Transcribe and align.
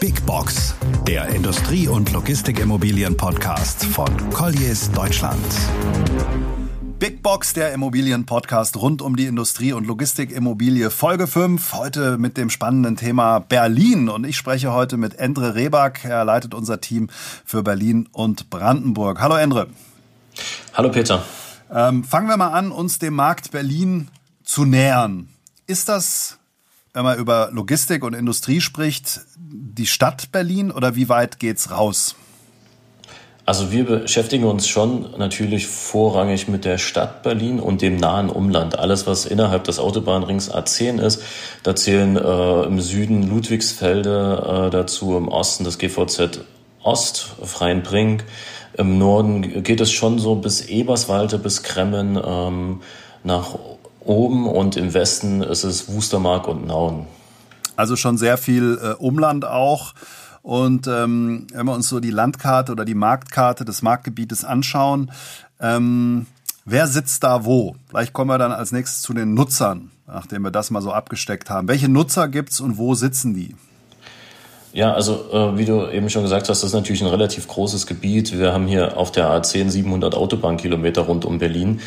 Big 0.00 0.24
Box, 0.26 0.74
der 1.06 1.28
Industrie- 1.28 1.88
und 1.88 2.12
Logistikimmobilien-Podcast 2.12 3.84
von 3.84 4.08
Colliers 4.30 4.90
Deutschland. 4.90 5.44
Big 6.98 7.22
Box, 7.22 7.52
der 7.52 7.72
Immobilien-Podcast 7.72 8.76
rund 8.76 9.02
um 9.02 9.16
die 9.16 9.26
Industrie- 9.26 9.72
und 9.72 9.86
Logistikimmobilie, 9.86 10.90
Folge 10.90 11.26
5. 11.26 11.74
Heute 11.74 12.18
mit 12.18 12.36
dem 12.36 12.50
spannenden 12.50 12.96
Thema 12.96 13.40
Berlin. 13.40 14.08
Und 14.08 14.24
ich 14.24 14.36
spreche 14.36 14.72
heute 14.72 14.96
mit 14.96 15.14
Endre 15.16 15.54
Rehback. 15.54 16.04
Er 16.04 16.24
leitet 16.24 16.54
unser 16.54 16.80
Team 16.80 17.08
für 17.44 17.62
Berlin 17.62 18.08
und 18.12 18.50
Brandenburg. 18.50 19.20
Hallo 19.20 19.36
Endre. 19.36 19.66
Hallo 20.72 20.90
Peter. 20.90 21.22
Ähm, 21.70 22.04
fangen 22.04 22.28
wir 22.28 22.36
mal 22.36 22.52
an, 22.52 22.72
uns 22.72 22.98
dem 22.98 23.14
Markt 23.14 23.50
Berlin 23.50 24.08
zu 24.44 24.64
nähern. 24.64 25.28
Ist 25.66 25.88
das, 25.88 26.38
wenn 26.94 27.04
man 27.04 27.18
über 27.18 27.50
Logistik 27.52 28.04
und 28.04 28.14
Industrie 28.14 28.60
spricht, 28.60 29.20
die 29.36 29.86
Stadt 29.86 30.30
Berlin 30.30 30.70
oder 30.70 30.94
wie 30.94 31.08
weit 31.08 31.40
geht's 31.40 31.70
raus? 31.70 32.14
Also 33.46 33.72
wir 33.72 33.84
beschäftigen 33.84 34.44
uns 34.44 34.66
schon 34.68 35.10
natürlich 35.18 35.66
vorrangig 35.66 36.48
mit 36.48 36.64
der 36.64 36.78
Stadt 36.78 37.22
Berlin 37.22 37.60
und 37.60 37.82
dem 37.82 37.96
nahen 37.96 38.30
Umland. 38.30 38.78
Alles, 38.78 39.06
was 39.06 39.26
innerhalb 39.26 39.64
des 39.64 39.78
Autobahnrings 39.78 40.50
A10 40.50 40.98
ist, 40.98 41.22
da 41.62 41.76
zählen 41.76 42.16
äh, 42.16 42.62
im 42.62 42.80
Süden 42.80 43.28
Ludwigsfelde 43.28 44.68
äh, 44.68 44.70
dazu, 44.70 45.18
im 45.18 45.28
Osten 45.28 45.64
das 45.64 45.76
GVZ 45.78 46.40
Ost, 46.82 47.34
Freienbrink. 47.42 48.24
Im 48.78 48.98
Norden 48.98 49.62
geht 49.62 49.80
es 49.80 49.92
schon 49.92 50.18
so 50.18 50.36
bis 50.36 50.66
Eberswalde, 50.66 51.38
bis 51.38 51.62
Kremmen 51.62 52.18
ähm, 52.24 52.80
nach 53.24 53.56
oben 54.04 54.46
und 54.46 54.76
im 54.76 54.94
Westen 54.94 55.42
ist 55.42 55.64
es 55.64 55.88
Wustermark 55.88 56.48
und 56.48 56.66
Nauen. 56.66 57.06
Also 57.76 57.96
schon 57.96 58.18
sehr 58.18 58.38
viel 58.38 58.78
äh, 58.82 58.94
Umland 58.94 59.44
auch. 59.44 59.94
Und 60.42 60.86
ähm, 60.86 61.46
wenn 61.52 61.66
wir 61.66 61.72
uns 61.72 61.88
so 61.88 62.00
die 62.00 62.10
Landkarte 62.10 62.72
oder 62.72 62.84
die 62.84 62.94
Marktkarte 62.94 63.64
des 63.64 63.82
Marktgebietes 63.82 64.44
anschauen, 64.44 65.10
ähm, 65.58 66.26
wer 66.64 66.86
sitzt 66.86 67.24
da 67.24 67.44
wo? 67.44 67.76
Vielleicht 67.88 68.12
kommen 68.12 68.30
wir 68.30 68.38
dann 68.38 68.52
als 68.52 68.70
nächstes 68.70 69.00
zu 69.00 69.14
den 69.14 69.34
Nutzern, 69.34 69.90
nachdem 70.06 70.42
wir 70.42 70.50
das 70.50 70.70
mal 70.70 70.82
so 70.82 70.92
abgesteckt 70.92 71.48
haben. 71.48 71.66
Welche 71.66 71.88
Nutzer 71.88 72.28
gibt's 72.28 72.60
und 72.60 72.76
wo 72.76 72.94
sitzen 72.94 73.34
die? 73.34 73.56
Ja, 74.76 74.92
also 74.92 75.26
äh, 75.32 75.56
wie 75.56 75.66
du 75.66 75.88
eben 75.88 76.10
schon 76.10 76.24
gesagt 76.24 76.48
hast, 76.48 76.60
das 76.60 76.70
ist 76.70 76.74
natürlich 76.74 77.00
ein 77.00 77.06
relativ 77.06 77.46
großes 77.46 77.86
Gebiet. 77.86 78.36
Wir 78.36 78.52
haben 78.52 78.66
hier 78.66 78.96
auf 78.96 79.12
der 79.12 79.30
A10 79.30 79.70
700 79.70 80.16
Autobahnkilometer 80.16 81.02
rund 81.02 81.24
um 81.24 81.38
Berlin, 81.38 81.80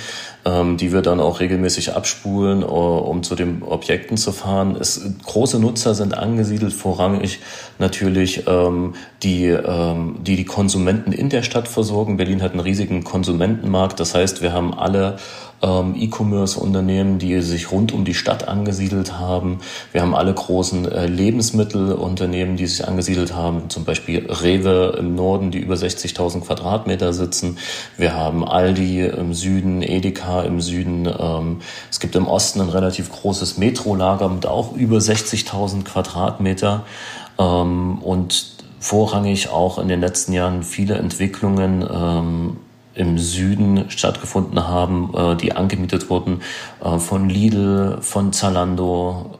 ähm, 0.46 0.78
die 0.78 0.94
wir 0.94 1.02
dann 1.02 1.20
auch 1.20 1.42
regelmäßig 1.42 1.98
abspulen, 1.98 2.64
uh, 2.64 2.68
um 2.68 3.24
zu 3.24 3.36
den 3.36 3.62
Objekten 3.62 4.16
zu 4.16 4.32
fahren. 4.32 4.78
Es, 4.80 5.02
große 5.26 5.60
Nutzer 5.60 5.96
sind 5.96 6.18
angesiedelt, 6.18 6.72
vorrangig 6.72 7.40
natürlich 7.78 8.48
ähm, 8.48 8.96
die, 9.22 9.48
ähm, 9.48 10.20
die 10.22 10.38
die 10.38 10.46
Konsumenten 10.46 11.12
in 11.12 11.28
der 11.28 11.44
Stadt 11.44 11.68
versorgen. 11.68 12.16
Berlin 12.16 12.42
hat 12.42 12.52
einen 12.52 12.62
riesigen 12.62 13.04
Konsumentenmarkt, 13.04 14.00
das 14.00 14.16
heißt, 14.16 14.42
wir 14.42 14.54
haben 14.54 14.74
alle 14.74 15.18
ähm, 15.62 15.96
E-Commerce-Unternehmen, 15.98 17.20
die 17.20 17.42
sich 17.42 17.72
rund 17.72 17.92
um 17.92 18.06
die 18.06 18.14
Stadt 18.14 18.48
angesiedelt 18.48 19.20
haben. 19.20 19.60
Wir 19.92 20.02
haben 20.02 20.16
alle 20.16 20.34
großen 20.34 20.92
äh, 20.92 21.08
Lebensmittelunternehmen, 21.08 22.58
die 22.58 22.68
sich 22.68 22.88
angesiedelt 22.88 23.34
haben, 23.34 23.70
zum 23.70 23.86
Beispiel 23.86 24.26
Rewe 24.30 24.96
im 25.00 25.16
Norden, 25.16 25.52
die 25.52 25.60
über 25.60 25.76
60.000 25.76 26.42
Quadratmeter 26.42 27.14
sitzen. 27.14 27.58
Wir 27.98 28.14
haben 28.14 28.48
Aldi 28.48 29.06
im 29.06 29.34
Süden, 29.34 29.82
Edeka 29.82 30.42
im 30.42 30.62
Süden. 30.62 31.08
Ähm, 31.08 31.62
es 31.90 32.00
gibt 32.00 32.16
im 32.16 32.28
Osten 32.28 32.62
ein 32.62 32.70
relativ 32.70 33.12
großes 33.12 33.58
Metrolager 33.58 34.30
mit 34.30 34.46
auch 34.46 34.76
über 34.76 34.98
60.000 34.98 35.84
Quadratmeter. 35.84 36.86
Ähm, 37.40 38.00
und 38.00 38.58
vorrangig 38.80 39.50
auch 39.50 39.80
in 39.80 39.88
den 39.88 40.02
letzten 40.02 40.34
Jahren 40.34 40.64
viele 40.64 40.96
Entwicklungen 40.96 41.86
ähm, 41.90 42.58
im 42.98 43.18
Süden 43.18 43.90
stattgefunden 43.90 44.68
haben, 44.68 45.14
äh, 45.16 45.36
die 45.36 45.54
angemietet 45.54 46.10
wurden 46.10 46.42
äh, 46.84 46.98
von 46.98 47.30
Lidl, 47.30 48.00
von 48.02 48.34
Zalando 48.34 49.38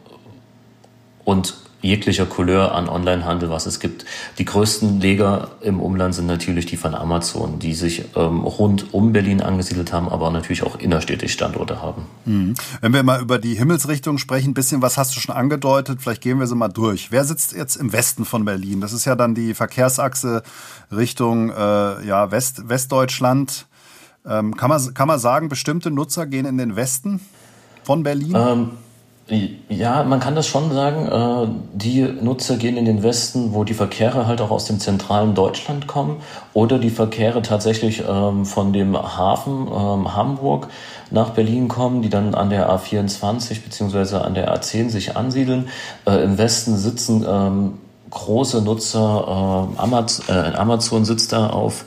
und 1.26 1.56
jeglicher 1.82 2.26
Couleur 2.26 2.74
an 2.74 2.90
Onlinehandel, 2.90 3.50
was 3.50 3.66
es 3.66 3.80
gibt. 3.80 4.06
Die 4.38 4.46
größten 4.46 5.00
Leger 5.00 5.50
im 5.62 5.80
Umland 5.80 6.16
sind 6.16 6.26
natürlich 6.26 6.66
die 6.66 6.78
von 6.78 6.96
Amazon, 6.96 7.60
die 7.60 7.74
sich 7.74 8.06
ähm, 8.16 8.42
rund 8.42 8.94
um 8.94 9.14
Berlin 9.14 9.42
angesiedelt 9.42 9.94
haben, 9.94 10.10
aber 10.10 10.32
natürlich 10.32 10.64
auch 10.64 10.80
innerstädtisch 10.80 11.34
Standorte 11.34 11.82
haben. 11.82 12.06
Mhm. 12.26 12.56
Wenn 12.82 12.94
wir 12.94 13.04
mal 13.04 13.22
über 13.22 13.38
die 13.38 13.56
Himmelsrichtung 13.56 14.18
sprechen, 14.18 14.52
ein 14.52 14.54
bisschen 14.54 14.82
was 14.82 14.98
hast 14.98 15.16
du 15.16 15.20
schon 15.20 15.36
angedeutet, 15.36 16.02
vielleicht 16.02 16.22
gehen 16.22 16.40
wir 16.40 16.48
sie 16.48 16.56
mal 16.56 16.70
durch. 16.70 17.12
Wer 17.12 17.24
sitzt 17.24 17.54
jetzt 17.54 17.76
im 17.76 17.94
Westen 17.94 18.26
von 18.26 18.44
Berlin? 18.44 18.82
Das 18.82 18.94
ist 18.94 19.06
ja 19.06 19.16
dann 19.16 19.36
die 19.36 19.54
Verkehrsachse 19.54 20.42
Richtung 20.92 21.52
äh, 21.52 22.06
ja, 22.06 22.32
West, 22.32 22.70
Westdeutschland. 22.70 23.68
Ähm, 24.26 24.58
kann, 24.58 24.70
man, 24.70 24.94
kann 24.94 25.08
man 25.08 25.20
sagen, 25.20 25.48
bestimmte 25.48 25.92
Nutzer 25.92 26.26
gehen 26.26 26.46
in 26.46 26.58
den 26.58 26.76
Westen 26.76 27.22
von 27.84 28.04
Berlin? 28.04 28.36
Ähm 28.36 28.70
ja, 29.30 30.04
man 30.04 30.22
kann 30.22 30.36
das 30.36 30.48
schon 30.48 30.72
sagen. 30.72 31.06
Äh, 31.06 31.48
die 31.74 32.02
Nutzer 32.02 32.56
gehen 32.56 32.78
in 32.78 32.86
den 32.86 33.04
Westen, 33.04 33.54
wo 33.54 33.66
die 33.66 33.74
Verkehre 33.74 34.26
halt 34.26 34.40
auch 34.40 34.52
aus 34.52 34.66
dem 34.66 34.80
zentralen 34.80 35.36
Deutschland 35.36 35.86
kommen 35.86 36.22
oder 36.54 36.80
die 36.80 36.90
Verkehre 36.90 37.42
tatsächlich 37.42 38.04
ähm, 38.08 38.46
von 38.46 38.72
dem 38.72 38.96
Hafen 38.96 39.68
ähm, 39.68 40.16
Hamburg 40.16 40.70
nach 41.12 41.32
Berlin 41.32 41.68
kommen, 41.68 42.02
die 42.02 42.10
dann 42.10 42.36
an 42.36 42.50
der 42.50 42.70
A24 42.70 43.64
beziehungsweise 43.64 44.24
an 44.24 44.34
der 44.34 44.56
A10 44.56 44.90
sich 44.90 45.18
ansiedeln. 45.18 45.68
Äh, 46.06 46.24
Im 46.24 46.38
Westen 46.38 46.78
sitzen 46.78 47.26
ähm, 47.28 47.74
große 48.10 48.62
Nutzer, 48.62 49.68
Amazon 49.78 51.04
sitzt 51.04 51.34
da 51.34 51.50
auf 51.50 51.84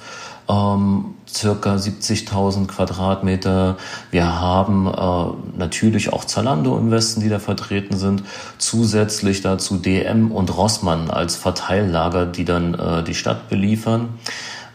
circa 1.34 1.76
70.000 1.76 2.66
Quadratmeter. 2.66 3.76
Wir 4.10 4.40
haben 4.40 4.86
äh, 4.86 5.58
natürlich 5.58 6.12
auch 6.12 6.24
Zalando 6.24 6.76
im 6.78 6.90
Westen, 6.90 7.20
die 7.20 7.28
da 7.28 7.38
vertreten 7.38 7.96
sind. 7.96 8.22
Zusätzlich 8.58 9.42
dazu 9.42 9.76
DM 9.76 10.32
und 10.32 10.56
Rossmann 10.56 11.10
als 11.10 11.36
Verteillager, 11.36 12.26
die 12.26 12.44
dann 12.44 12.74
äh, 12.74 13.02
die 13.02 13.14
Stadt 13.14 13.48
beliefern. 13.48 14.10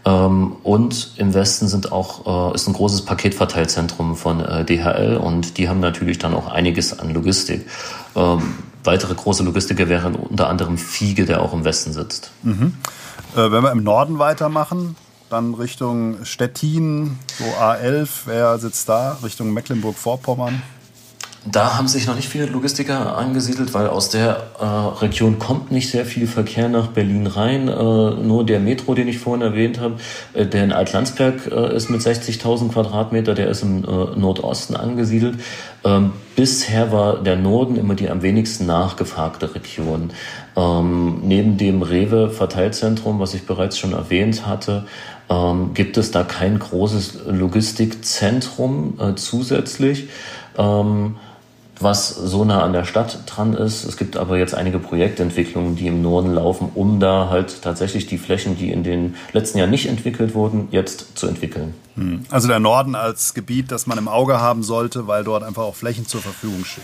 Ähm, 0.06 0.56
und 0.64 1.14
im 1.18 1.34
Westen 1.34 1.68
sind 1.68 1.92
auch, 1.92 2.52
äh, 2.52 2.56
ist 2.56 2.68
ein 2.68 2.74
großes 2.74 3.04
Paketverteilzentrum 3.06 4.16
von 4.16 4.40
äh, 4.40 4.64
DHL 4.64 5.18
und 5.18 5.58
die 5.58 5.68
haben 5.68 5.80
natürlich 5.80 6.20
dann 6.20 6.36
auch 6.36 6.48
einiges 6.48 6.98
an 7.00 7.12
Logistik. 7.14 7.66
Ähm, 8.16 8.56
weitere 8.84 9.16
große 9.16 9.44
Logistiker 9.44 9.90
wären 9.90 10.16
unter 10.16 10.48
anderem 10.48 10.78
Fiege, 10.78 11.26
der 11.26 11.42
auch 11.42 11.54
im 11.54 11.66
Westen 11.66 11.92
sitzt. 11.92 12.32
Mhm. 12.44 12.74
Äh, 13.36 13.52
wenn 13.52 13.64
wir 13.64 13.72
im 13.72 13.84
Norden 13.84 14.20
weitermachen, 14.20 14.96
dann 15.30 15.54
Richtung 15.54 16.24
Stettin, 16.24 17.18
so 17.38 17.46
A11, 17.46 18.10
wer 18.26 18.58
sitzt 18.58 18.90
da? 18.90 19.18
Richtung 19.24 19.54
Mecklenburg-Vorpommern. 19.54 20.62
Da 21.48 21.78
haben 21.78 21.88
sich 21.88 22.08
noch 22.08 22.16
nicht 22.16 22.28
viele 22.28 22.48
Logistiker 22.48 23.16
angesiedelt, 23.18 23.76
weil 23.76 23.88
aus 23.88 24.10
der 24.10 24.48
äh, 24.60 24.66
Region 24.66 25.38
kommt 25.38 25.72
nicht 25.72 25.92
sehr 25.92 26.04
viel 26.04 26.26
Verkehr 26.26 26.70
nach 26.70 26.88
Berlin 26.88 27.28
rein. 27.28 27.68
Äh, 27.68 27.72
nur 27.72 28.44
der 28.48 28.60
Metro, 28.60 28.96
den 28.96 29.08
ich 29.08 29.20
vorhin 29.20 29.44
erwähnt 29.44 29.80
habe, 29.80 29.98
äh, 30.34 30.48
der 30.48 30.64
in 30.64 30.72
Altlandsberg 30.72 31.46
äh, 31.52 31.76
ist 31.76 31.92
mit 31.92 32.02
60.000 32.02 32.72
Quadratmeter, 32.72 33.36
der 33.36 33.48
ist 33.48 33.62
im 33.62 33.84
äh, 33.84 33.88
Nordosten 33.88 34.76
angesiedelt. 34.76 35.38
Ähm, 35.84 36.14
bisher 36.36 36.92
war 36.92 37.22
der 37.22 37.36
Norden 37.36 37.76
immer 37.76 37.94
die 37.94 38.10
am 38.10 38.24
wenigsten 38.24 38.66
nachgefragte 38.66 39.54
Region. 39.54 40.14
Ähm, 40.56 41.20
neben 41.22 41.58
dem 41.58 41.84
Rewe-Verteilzentrum, 41.84 43.20
was 43.20 43.36
ich 43.36 43.46
bereits 43.46 43.78
schon 43.78 43.94
erwähnt 43.94 44.48
hatte, 44.48 44.88
ähm, 45.30 45.74
gibt 45.74 45.98
es 45.98 46.12
da 46.12 46.24
kein 46.24 46.60
großes 46.60 47.20
Logistikzentrum 47.28 49.00
äh, 49.00 49.16
zusätzlich, 49.16 50.10
ähm, 50.58 51.16
was 51.80 52.10
so 52.10 52.46
nah 52.46 52.64
an 52.64 52.72
der 52.72 52.86
Stadt 52.86 53.20
dran 53.26 53.54
ist. 53.54 53.84
Es 53.84 53.98
gibt 53.98 54.16
aber 54.16 54.38
jetzt 54.38 54.56
einige 54.56 54.80
Projektentwicklungen, 54.80 55.76
die 55.76 55.88
im 55.88 56.02
Norden 56.02 56.34
laufen, 56.34 56.70
um 56.74 57.00
da 57.00 57.30
halt 57.30 57.62
tatsächlich 57.64 58.08
die 58.08 58.18
Flächen, 58.18 58.58
die 58.58 58.72
in 58.72 58.84
den 58.84 59.16
letzten 59.34 59.58
Jahren 59.58 59.72
nicht 59.72 59.88
entwickelt 59.88 60.36
wurden, 60.36 60.70
jetzt 60.72 61.18
zu 61.18 61.28
entwickeln. 61.28 61.74
Hm. 61.96 62.26
Also 62.30 62.48
der 62.48 62.60
Norden 62.60 62.96
als 62.96 63.34
Gebiet, 63.34 63.72
das 63.72 63.88
man 63.88 63.98
im 63.98 64.08
Auge 64.08 64.40
haben 64.40 64.64
sollte, 64.64 65.08
weil 65.08 65.24
dort 65.24 65.44
einfach 65.44 65.64
auch 65.64 65.76
Flächen 65.76 66.08
zur 66.08 66.22
Verfügung 66.22 66.64
stehen. 66.64 66.84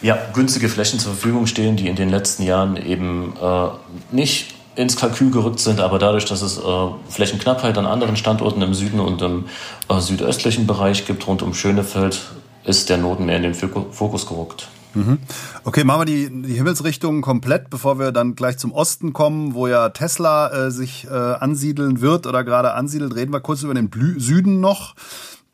Ja, 0.00 0.16
günstige 0.32 0.68
Flächen 0.68 0.98
zur 0.98 1.12
Verfügung 1.12 1.46
stehen, 1.46 1.76
die 1.76 1.88
in 1.88 1.96
den 1.96 2.08
letzten 2.08 2.44
Jahren 2.44 2.76
eben 2.76 3.34
äh, 3.40 3.68
nicht 4.12 4.54
ins 4.78 4.94
Kalkül 4.94 5.32
gerückt 5.32 5.58
sind, 5.58 5.80
aber 5.80 5.98
dadurch, 5.98 6.24
dass 6.24 6.40
es 6.40 6.56
äh, 6.56 6.62
Flächenknappheit 7.08 7.76
an 7.76 7.84
anderen 7.84 8.14
Standorten 8.14 8.62
im 8.62 8.74
Süden 8.74 9.00
und 9.00 9.20
im 9.22 9.46
äh, 9.88 10.00
südöstlichen 10.00 10.68
Bereich 10.68 11.04
gibt, 11.04 11.26
rund 11.26 11.42
um 11.42 11.52
Schönefeld, 11.52 12.20
ist 12.64 12.88
der 12.88 12.96
Norden 12.98 13.26
mehr 13.26 13.38
in 13.38 13.42
den 13.42 13.54
Fokus 13.54 14.26
gerückt. 14.26 14.68
Mhm. 14.94 15.18
Okay, 15.64 15.82
machen 15.82 16.02
wir 16.02 16.04
die, 16.04 16.42
die 16.42 16.54
Himmelsrichtung 16.54 17.22
komplett, 17.22 17.70
bevor 17.70 17.98
wir 17.98 18.12
dann 18.12 18.36
gleich 18.36 18.56
zum 18.58 18.70
Osten 18.70 19.12
kommen, 19.12 19.54
wo 19.54 19.66
ja 19.66 19.88
Tesla 19.88 20.66
äh, 20.66 20.70
sich 20.70 21.08
äh, 21.10 21.12
ansiedeln 21.12 22.00
wird 22.00 22.28
oder 22.28 22.44
gerade 22.44 22.72
ansiedelt. 22.74 23.16
Reden 23.16 23.32
wir 23.32 23.40
kurz 23.40 23.64
über 23.64 23.74
den 23.74 23.90
Blü 23.90 24.20
Süden 24.20 24.60
noch. 24.60 24.94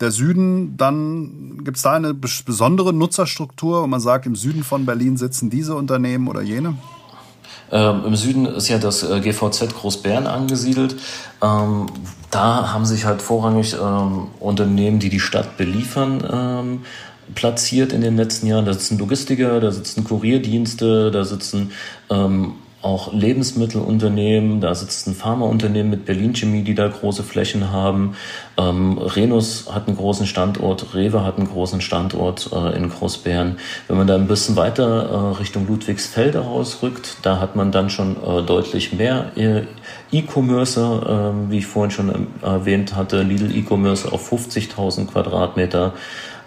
Der 0.00 0.10
Süden, 0.10 0.76
dann 0.76 1.62
gibt 1.64 1.78
es 1.78 1.82
da 1.82 1.94
eine 1.94 2.12
besondere 2.12 2.92
Nutzerstruktur, 2.92 3.82
wo 3.82 3.86
man 3.86 4.00
sagt, 4.00 4.26
im 4.26 4.36
Süden 4.36 4.64
von 4.64 4.84
Berlin 4.84 5.16
sitzen 5.16 5.48
diese 5.48 5.76
Unternehmen 5.76 6.28
oder 6.28 6.42
jene? 6.42 6.76
Ähm, 7.72 8.02
Im 8.06 8.16
Süden 8.16 8.46
ist 8.46 8.68
ja 8.68 8.78
das 8.78 9.02
äh, 9.02 9.20
GVZ 9.20 9.74
Großbären 9.74 10.26
angesiedelt. 10.26 10.96
Ähm, 11.42 11.86
da 12.30 12.72
haben 12.72 12.84
sich 12.84 13.04
halt 13.04 13.22
vorrangig 13.22 13.76
ähm, 13.80 14.28
Unternehmen, 14.40 14.98
die 14.98 15.08
die 15.08 15.20
Stadt 15.20 15.56
beliefern, 15.56 16.24
ähm, 16.30 16.82
platziert 17.34 17.92
in 17.92 18.00
den 18.00 18.16
letzten 18.16 18.46
Jahren. 18.46 18.66
Da 18.66 18.72
sitzen 18.72 18.98
Logistiker, 18.98 19.60
da 19.60 19.70
sitzen 19.70 20.04
Kurierdienste, 20.04 21.10
da 21.10 21.24
sitzen 21.24 21.72
ähm, 22.10 22.54
auch 22.84 23.12
Lebensmittelunternehmen, 23.12 24.60
da 24.60 24.74
sitzt 24.74 25.06
ein 25.06 25.14
Pharmaunternehmen 25.14 25.90
mit 25.90 26.04
Berlin 26.04 26.34
Chemie, 26.34 26.62
die 26.62 26.74
da 26.74 26.88
große 26.88 27.22
Flächen 27.22 27.72
haben. 27.72 28.14
Ähm, 28.58 28.98
Renus 28.98 29.72
hat 29.72 29.88
einen 29.88 29.96
großen 29.96 30.26
Standort, 30.26 30.94
Rewe 30.94 31.24
hat 31.24 31.38
einen 31.38 31.48
großen 31.48 31.80
Standort 31.80 32.50
äh, 32.52 32.76
in 32.76 32.90
Großbären. 32.90 33.56
Wenn 33.88 33.96
man 33.96 34.06
da 34.06 34.14
ein 34.16 34.26
bisschen 34.26 34.56
weiter 34.56 35.32
äh, 35.34 35.38
Richtung 35.38 35.66
Ludwigsfelde 35.66 36.40
rausrückt, 36.40 37.16
da 37.22 37.40
hat 37.40 37.56
man 37.56 37.72
dann 37.72 37.88
schon 37.88 38.16
äh, 38.16 38.42
deutlich 38.42 38.92
mehr 38.92 39.32
äh, 39.36 39.62
E-Commerce, 40.12 40.80
äh, 40.80 41.50
wie 41.50 41.58
ich 41.58 41.66
vorhin 41.66 41.90
schon 41.90 42.08
ähm, 42.10 42.26
erwähnt 42.42 42.94
hatte, 42.94 43.22
Lidl 43.22 43.56
E-Commerce 43.56 44.12
auf 44.12 44.30
50.000 44.30 45.06
Quadratmeter. 45.06 45.94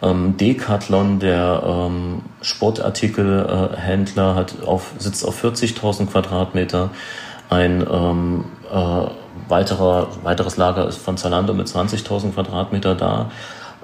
Ähm, 0.02 0.38
Decathlon, 0.38 1.20
der 1.20 1.64
ähm, 1.66 2.22
Sportartikelhändler, 2.42 4.36
hat 4.36 4.56
auf, 4.66 4.92
sitzt 5.00 5.26
auf 5.26 5.44
40.000 5.44 6.08
Quadratmeter. 6.08 6.92
Ein 7.50 7.86
ähm, 7.90 8.46
äh, 8.72 9.50
weiterer, 9.50 10.08
weiteres 10.24 10.58
Lager 10.58 10.88
ist 10.88 10.98
von 10.98 11.18
Zalando 11.18 11.54
mit 11.54 11.68
20.000 11.68 12.34
Quadratmeter 12.34 12.96
da 12.96 13.32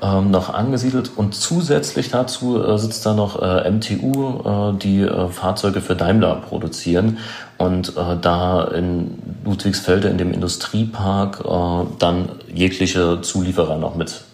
ähm, 0.01 0.31
noch 0.31 0.53
angesiedelt 0.53 1.11
und 1.15 1.33
zusätzlich 1.33 2.09
dazu 2.09 2.61
äh, 2.61 2.77
sitzt 2.77 3.05
da 3.05 3.13
noch 3.13 3.41
äh, 3.41 3.71
MTU, 3.71 4.73
äh, 4.73 4.77
die 4.77 5.01
äh, 5.01 5.29
Fahrzeuge 5.29 5.81
für 5.81 5.95
Daimler 5.95 6.35
produzieren 6.35 7.19
und 7.57 7.95
äh, 7.95 8.17
da 8.19 8.65
in 8.65 9.17
Ludwigsfelde 9.45 10.09
in 10.09 10.17
dem 10.17 10.33
Industriepark 10.33 11.43
äh, 11.45 11.87
dann 11.99 12.29
jegliche 12.53 13.21
Zulieferer 13.21 13.77
noch 13.77 13.95
mit 13.95 14.25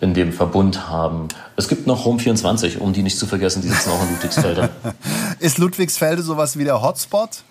in 0.00 0.14
dem 0.14 0.32
Verbund 0.32 0.88
haben. 0.88 1.28
Es 1.56 1.68
gibt 1.68 1.86
noch 1.86 2.04
Home 2.04 2.18
24, 2.18 2.80
um 2.80 2.92
die 2.92 3.02
nicht 3.02 3.18
zu 3.18 3.26
vergessen, 3.26 3.62
die 3.62 3.68
sitzen 3.68 3.90
auch 3.90 4.02
in 4.02 4.10
Ludwigsfelde. 4.10 4.68
Ist 5.38 5.58
Ludwigsfelde 5.58 6.22
sowas 6.22 6.58
wie 6.58 6.64
der 6.64 6.82
Hotspot? 6.82 7.42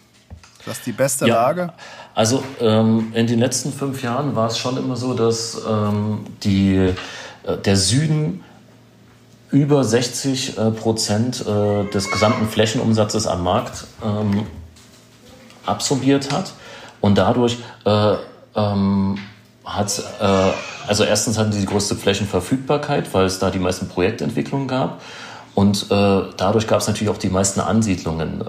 Das 0.66 0.78
ist 0.78 0.86
die 0.88 0.94
beste 0.94 1.28
ja, 1.28 1.36
Lage? 1.36 1.74
Also 2.16 2.44
ähm, 2.60 3.12
in 3.14 3.28
den 3.28 3.38
letzten 3.38 3.72
fünf 3.72 4.02
Jahren 4.02 4.36
war 4.36 4.48
es 4.48 4.58
schon 4.58 4.78
immer 4.78 4.96
so, 4.96 5.14
dass 5.14 5.62
ähm, 5.70 6.26
die, 6.44 6.76
äh, 6.76 7.58
der 7.64 7.78
Süden 7.78 8.44
über 9.52 9.84
60 9.84 10.58
äh, 10.58 10.72
Prozent 10.72 11.46
äh, 11.46 11.86
des 11.92 12.10
gesamten 12.10 12.48
Flächenumsatzes 12.48 13.28
am 13.28 13.44
Markt 13.44 13.86
ähm, 14.04 14.48
absorbiert 15.68 16.34
hat 16.34 16.54
und 17.00 17.18
dadurch 17.18 17.60
äh, 17.86 18.16
ähm, 18.56 19.20
hat 19.66 20.04
äh, 20.22 20.52
also 20.88 21.04
erstens 21.04 21.38
hatten 21.38 21.52
sie 21.52 21.62
die 21.62 21.66
größte 21.66 21.96
Flächenverfügbarkeit, 21.96 23.14
weil 23.14 23.26
es 23.26 23.40
da 23.40 23.50
die 23.50 23.60
meisten 23.60 23.88
Projektentwicklungen 23.88 24.68
gab. 24.68 25.02
Und 25.56 25.90
äh, 25.90 26.22
dadurch 26.36 26.68
gab 26.68 26.82
es 26.82 26.88
natürlich 26.88 27.10
auch 27.10 27.18
die 27.18 27.30
meisten 27.30 27.62
Ansiedlungen. 27.62 28.42
Äh, 28.42 28.46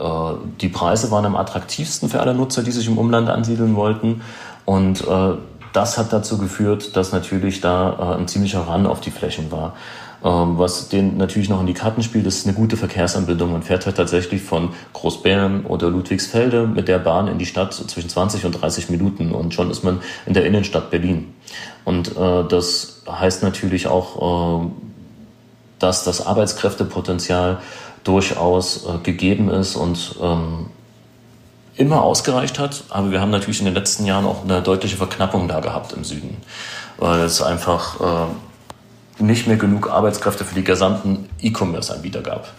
die 0.60 0.68
Preise 0.68 1.10
waren 1.10 1.24
am 1.24 1.36
attraktivsten 1.36 2.08
für 2.08 2.20
alle 2.20 2.34
Nutzer, 2.34 2.62
die 2.62 2.72
sich 2.72 2.88
im 2.88 2.98
Umland 2.98 3.28
ansiedeln 3.28 3.76
wollten. 3.76 4.22
Und 4.64 5.06
äh, 5.06 5.34
das 5.72 5.98
hat 5.98 6.12
dazu 6.12 6.36
geführt, 6.38 6.96
dass 6.96 7.12
natürlich 7.12 7.60
da 7.60 8.14
äh, 8.14 8.19
ein 8.19 8.26
ziemlicher 8.26 8.60
Run 8.60 8.86
auf 8.86 9.00
die 9.00 9.12
Flächen 9.12 9.52
war. 9.52 9.74
Ähm, 10.24 10.58
was 10.58 10.88
den 10.88 11.16
natürlich 11.16 11.48
noch 11.48 11.60
in 11.60 11.66
die 11.66 11.74
Karten 11.74 12.02
spielt, 12.02 12.26
ist 12.26 12.46
eine 12.46 12.56
gute 12.56 12.76
Verkehrsanbindung. 12.76 13.52
Man 13.52 13.62
fährt 13.62 13.86
halt 13.86 13.96
tatsächlich 13.96 14.42
von 14.42 14.70
Großbären 14.92 15.66
oder 15.66 15.90
Ludwigsfelde 15.90 16.66
mit 16.66 16.88
der 16.88 16.98
Bahn 16.98 17.28
in 17.28 17.38
die 17.38 17.46
Stadt 17.46 17.74
zwischen 17.74 18.08
20 18.08 18.44
und 18.44 18.52
30 18.52 18.90
Minuten 18.90 19.32
und 19.32 19.54
schon 19.54 19.70
ist 19.70 19.84
man 19.84 20.00
in 20.24 20.34
der 20.34 20.46
Innenstadt 20.46 20.90
Berlin. 20.90 21.34
Und 21.84 22.16
äh, 22.16 22.44
das 22.48 23.02
heißt 23.08 23.42
natürlich 23.42 23.86
auch, 23.86 24.64
äh, 24.64 24.70
dass 25.78 26.04
das 26.04 26.26
Arbeitskräftepotenzial 26.26 27.58
durchaus 28.04 28.86
äh, 28.86 28.98
gegeben 29.02 29.50
ist 29.50 29.76
und 29.76 30.16
ähm, 30.22 30.66
immer 31.76 32.02
ausgereicht 32.02 32.58
hat. 32.58 32.84
Aber 32.88 33.10
wir 33.10 33.20
haben 33.20 33.30
natürlich 33.30 33.58
in 33.58 33.66
den 33.66 33.74
letzten 33.74 34.06
Jahren 34.06 34.24
auch 34.24 34.44
eine 34.44 34.62
deutliche 34.62 34.96
Verknappung 34.96 35.48
da 35.48 35.60
gehabt 35.60 35.92
im 35.92 36.04
Süden, 36.04 36.36
weil 36.98 37.20
es 37.20 37.42
einfach 37.42 38.00
äh, 38.00 38.26
nicht 39.18 39.46
mehr 39.46 39.56
genug 39.56 39.90
Arbeitskräfte 39.90 40.44
für 40.44 40.54
die 40.54 40.64
gesamten 40.64 41.28
E-Commerce-Anbieter 41.40 42.22
gab. 42.22 42.52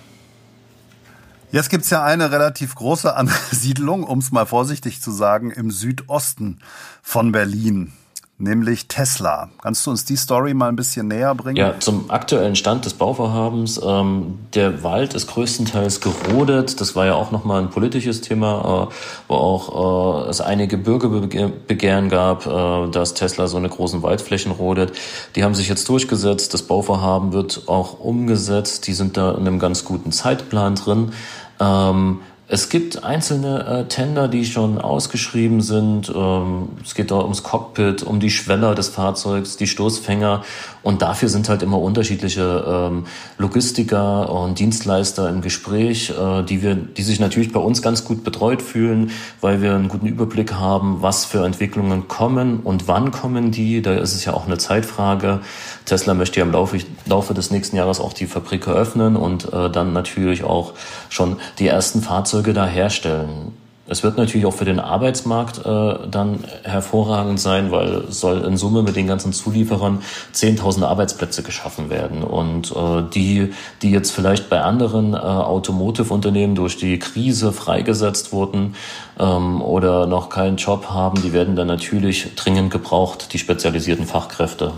Jetzt 1.51 1.69
gibt 1.69 1.85
es 1.85 1.89
ja 1.89 2.03
eine 2.03 2.31
relativ 2.31 2.75
große 2.75 3.15
Ansiedlung, 3.15 4.03
um 4.07 4.19
es 4.19 4.31
mal 4.31 4.45
vorsichtig 4.45 5.01
zu 5.01 5.11
sagen, 5.11 5.51
im 5.51 5.71
Südosten 5.71 6.59
von 7.01 7.31
Berlin 7.31 7.93
nämlich 8.39 8.87
Tesla. 8.87 9.49
Kannst 9.61 9.85
du 9.85 9.91
uns 9.91 10.05
die 10.05 10.15
Story 10.15 10.53
mal 10.53 10.69
ein 10.69 10.75
bisschen 10.75 11.07
näher 11.07 11.33
bringen? 11.33 11.57
Ja, 11.57 11.79
zum 11.79 12.09
aktuellen 12.11 12.55
Stand 12.55 12.85
des 12.85 12.93
Bauvorhabens. 12.93 13.81
Ähm, 13.83 14.39
der 14.53 14.83
Wald 14.83 15.13
ist 15.13 15.27
größtenteils 15.27 16.01
gerodet. 16.01 16.79
Das 16.79 16.95
war 16.95 17.05
ja 17.05 17.15
auch 17.15 17.31
nochmal 17.31 17.61
ein 17.61 17.69
politisches 17.69 18.21
Thema, 18.21 18.89
äh, 18.89 18.93
wo 19.27 19.33
auch 19.33 20.25
äh, 20.25 20.29
es 20.29 20.41
einige 20.41 20.77
Bürgerbegehren 20.77 22.09
gab, 22.09 22.45
äh, 22.45 22.91
dass 22.91 23.15
Tesla 23.15 23.47
so 23.47 23.57
eine 23.57 23.69
großen 23.69 24.03
Waldflächen 24.03 24.51
rodet. 24.51 24.91
Die 25.35 25.43
haben 25.43 25.55
sich 25.55 25.67
jetzt 25.67 25.89
durchgesetzt. 25.89 26.53
Das 26.53 26.63
Bauvorhaben 26.63 27.33
wird 27.33 27.63
auch 27.67 27.99
umgesetzt. 27.99 28.87
Die 28.87 28.93
sind 28.93 29.17
da 29.17 29.31
in 29.31 29.47
einem 29.47 29.59
ganz 29.59 29.83
guten 29.83 30.11
Zeitplan 30.11 30.75
drin. 30.75 31.11
Ähm, 31.59 32.19
es 32.49 32.69
gibt 32.69 33.03
einzelne 33.03 33.65
äh, 33.65 33.83
Tender, 33.89 34.29
die 34.29 34.45
schon 34.45 34.77
ausgeschrieben 34.77 35.59
sind. 35.59 36.09
Ähm, 36.15 36.69
es 36.81 36.95
geht 36.95 37.11
da 37.11 37.17
ums 37.17 37.43
Cockpit, 37.43 38.03
um 38.03 38.21
die 38.21 38.29
Schweller 38.29 38.73
des 38.73 38.87
Fahrzeugs, 38.87 39.57
die 39.57 39.67
Stoßfänger. 39.67 40.43
Und 40.81 41.01
dafür 41.01 41.27
sind 41.27 41.49
halt 41.49 41.61
immer 41.61 41.77
unterschiedliche 41.77 42.89
ähm, 42.89 43.05
Logistiker 43.37 44.31
und 44.31 44.59
Dienstleister 44.59 45.27
im 45.27 45.41
Gespräch, 45.41 46.11
äh, 46.11 46.43
die 46.43 46.61
wir, 46.61 46.75
die 46.75 47.03
sich 47.03 47.19
natürlich 47.19 47.51
bei 47.51 47.59
uns 47.59 47.81
ganz 47.81 48.05
gut 48.05 48.23
betreut 48.23 48.61
fühlen, 48.61 49.11
weil 49.41 49.61
wir 49.61 49.75
einen 49.75 49.89
guten 49.89 50.07
Überblick 50.07 50.53
haben, 50.53 51.01
was 51.01 51.25
für 51.25 51.45
Entwicklungen 51.45 52.07
kommen 52.07 52.61
und 52.61 52.87
wann 52.87 53.11
kommen 53.11 53.51
die. 53.51 53.81
Da 53.81 53.95
ist 53.95 54.15
es 54.15 54.23
ja 54.23 54.33
auch 54.33 54.45
eine 54.45 54.57
Zeitfrage. 54.57 55.41
Tesla 55.83 56.13
möchte 56.13 56.39
ja 56.39 56.45
im 56.45 56.53
Laufe, 56.53 56.77
Laufe 57.05 57.33
des 57.33 57.51
nächsten 57.51 57.75
Jahres 57.75 57.99
auch 57.99 58.13
die 58.13 58.25
Fabrik 58.25 58.67
eröffnen 58.67 59.17
und 59.17 59.51
äh, 59.51 59.69
dann 59.69 59.91
natürlich 59.91 60.45
auch 60.45 60.71
schon 61.09 61.35
die 61.59 61.67
ersten 61.67 62.01
Fahrzeuge 62.01 62.36
Fahrzeuge 62.37 62.53
da 62.53 62.67
herstellen. 62.67 63.53
Es 63.89 64.03
wird 64.03 64.17
natürlich 64.17 64.45
auch 64.45 64.53
für 64.53 64.65
den 64.65 64.79
Arbeitsmarkt 64.79 65.65
äh, 65.65 66.07
dann 66.11 66.43
hervorragend 66.63 67.39
sein, 67.39 67.71
weil 67.71 68.03
soll 68.09 68.43
in 68.43 68.57
Summe 68.57 68.83
mit 68.83 68.95
den 68.95 69.07
ganzen 69.07 69.33
Zulieferern 69.33 70.03
10.000 70.35 70.83
Arbeitsplätze 70.83 71.41
geschaffen 71.41 71.89
werden. 71.89 72.21
Und 72.21 72.71
äh, 72.75 73.03
die, 73.11 73.53
die 73.81 73.89
jetzt 73.89 74.11
vielleicht 74.11 74.49
bei 74.49 74.61
anderen 74.61 75.13
äh, 75.13 75.17
Automotive-Unternehmen 75.17 76.53
durch 76.53 76.77
die 76.77 76.99
Krise 76.99 77.53
freigesetzt 77.53 78.33
wurden 78.33 78.75
ähm, 79.19 79.61
oder 79.61 80.05
noch 80.05 80.29
keinen 80.29 80.57
Job 80.57 80.89
haben, 80.89 81.21
die 81.23 81.33
werden 81.33 81.55
dann 81.55 81.67
natürlich 81.67 82.35
dringend 82.35 82.71
gebraucht, 82.71 83.33
die 83.33 83.39
spezialisierten 83.39 84.05
Fachkräfte. 84.05 84.73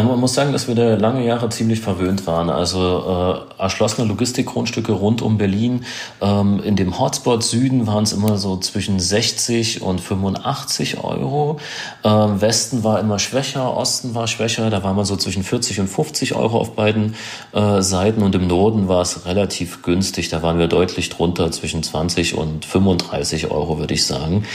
Na, 0.00 0.06
man 0.06 0.18
muss 0.18 0.32
sagen, 0.32 0.52
dass 0.52 0.66
wir 0.66 0.74
da 0.74 0.94
lange 0.94 1.26
Jahre 1.26 1.50
ziemlich 1.50 1.80
verwöhnt 1.80 2.26
waren. 2.26 2.48
Also 2.48 3.44
äh, 3.58 3.62
erschlossene 3.62 4.08
Logistikgrundstücke 4.08 4.92
rund 4.92 5.20
um 5.20 5.36
Berlin. 5.36 5.84
Ähm, 6.22 6.62
in 6.64 6.74
dem 6.74 6.98
Hotspot 6.98 7.42
Süden 7.42 7.86
waren 7.86 8.04
es 8.04 8.14
immer 8.14 8.38
so 8.38 8.56
zwischen 8.56 8.98
60 8.98 9.82
und 9.82 10.00
85 10.00 11.04
Euro. 11.04 11.60
Ähm, 12.02 12.40
Westen 12.40 12.82
war 12.82 12.98
immer 12.98 13.18
schwächer, 13.18 13.76
Osten 13.76 14.14
war 14.14 14.26
schwächer. 14.26 14.70
Da 14.70 14.82
war 14.82 14.94
man 14.94 15.04
so 15.04 15.16
zwischen 15.16 15.42
40 15.42 15.80
und 15.80 15.88
50 15.88 16.34
Euro 16.34 16.58
auf 16.58 16.74
beiden 16.74 17.14
äh, 17.52 17.82
Seiten. 17.82 18.22
Und 18.22 18.34
im 18.34 18.46
Norden 18.46 18.88
war 18.88 19.02
es 19.02 19.26
relativ 19.26 19.82
günstig. 19.82 20.30
Da 20.30 20.42
waren 20.42 20.58
wir 20.58 20.68
deutlich 20.68 21.10
drunter, 21.10 21.52
zwischen 21.52 21.82
20 21.82 22.38
und 22.38 22.64
35 22.64 23.50
Euro, 23.50 23.78
würde 23.78 23.92
ich 23.92 24.06
sagen. 24.06 24.46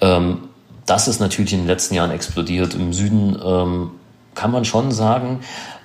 Ähm, 0.00 0.48
das 0.86 1.08
ist 1.08 1.20
natürlich 1.20 1.52
in 1.52 1.60
den 1.60 1.66
letzten 1.66 1.94
Jahren 1.94 2.10
explodiert. 2.10 2.74
Im 2.74 2.94
Süden 2.94 3.38
ähm, 3.44 3.90
kann 4.34 4.50
man 4.50 4.64
schon 4.64 4.92
sagen, 4.92 5.40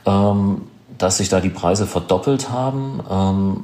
ähm, 0.06 0.62
dass 0.98 1.18
sich 1.18 1.30
da 1.30 1.40
die 1.40 1.50
Preise 1.50 1.88
verdoppelt 1.88 2.50
haben. 2.50 3.00
Ähm, 3.10 3.64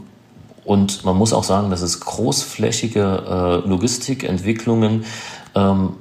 und 0.63 1.05
man 1.05 1.15
muss 1.15 1.33
auch 1.33 1.43
sagen, 1.43 1.69
dass 1.69 1.81
es 1.81 1.99
großflächige 1.99 3.63
äh, 3.63 3.67
Logistikentwicklungen 3.67 5.05
ähm, 5.53 5.93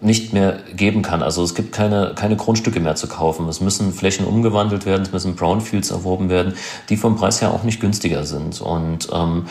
nicht 0.00 0.32
mehr 0.32 0.60
geben 0.74 1.02
kann. 1.02 1.22
Also 1.22 1.42
es 1.42 1.54
gibt 1.54 1.72
keine, 1.72 2.12
keine 2.14 2.36
Grundstücke 2.36 2.80
mehr 2.80 2.94
zu 2.94 3.06
kaufen. 3.06 3.46
Es 3.48 3.60
müssen 3.60 3.92
Flächen 3.92 4.24
umgewandelt 4.24 4.86
werden, 4.86 5.02
es 5.02 5.12
müssen 5.12 5.36
Brownfields 5.36 5.90
erworben 5.90 6.30
werden, 6.30 6.54
die 6.88 6.96
vom 6.96 7.16
Preis 7.16 7.42
her 7.42 7.52
auch 7.52 7.64
nicht 7.64 7.80
günstiger 7.80 8.24
sind. 8.24 8.60
Und 8.62 9.08
ähm, 9.12 9.46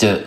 der, 0.00 0.18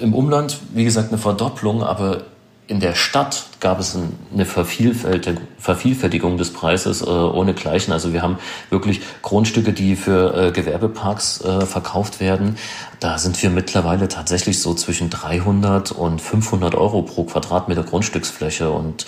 im 0.00 0.14
Umland, 0.14 0.58
wie 0.72 0.84
gesagt, 0.84 1.08
eine 1.08 1.18
Verdopplung, 1.18 1.82
aber 1.82 2.22
in 2.68 2.80
der 2.80 2.94
Stadt 2.94 3.46
gab 3.60 3.78
es 3.78 3.96
eine 4.32 4.44
Vervielfältigung 4.44 6.36
des 6.36 6.52
Preises 6.52 7.00
äh, 7.00 7.04
ohne 7.04 7.54
Gleichen. 7.54 7.92
Also 7.92 8.12
wir 8.12 8.22
haben 8.22 8.38
wirklich 8.70 9.00
Grundstücke, 9.22 9.72
die 9.72 9.94
für 9.94 10.48
äh, 10.48 10.52
Gewerbeparks 10.52 11.42
äh, 11.42 11.64
verkauft 11.64 12.18
werden. 12.18 12.56
Da 12.98 13.18
sind 13.18 13.40
wir 13.40 13.50
mittlerweile 13.50 14.08
tatsächlich 14.08 14.60
so 14.60 14.74
zwischen 14.74 15.10
300 15.10 15.92
und 15.92 16.20
500 16.20 16.74
Euro 16.74 17.02
pro 17.02 17.24
Quadratmeter 17.24 17.84
Grundstücksfläche. 17.84 18.70
Und 18.70 19.06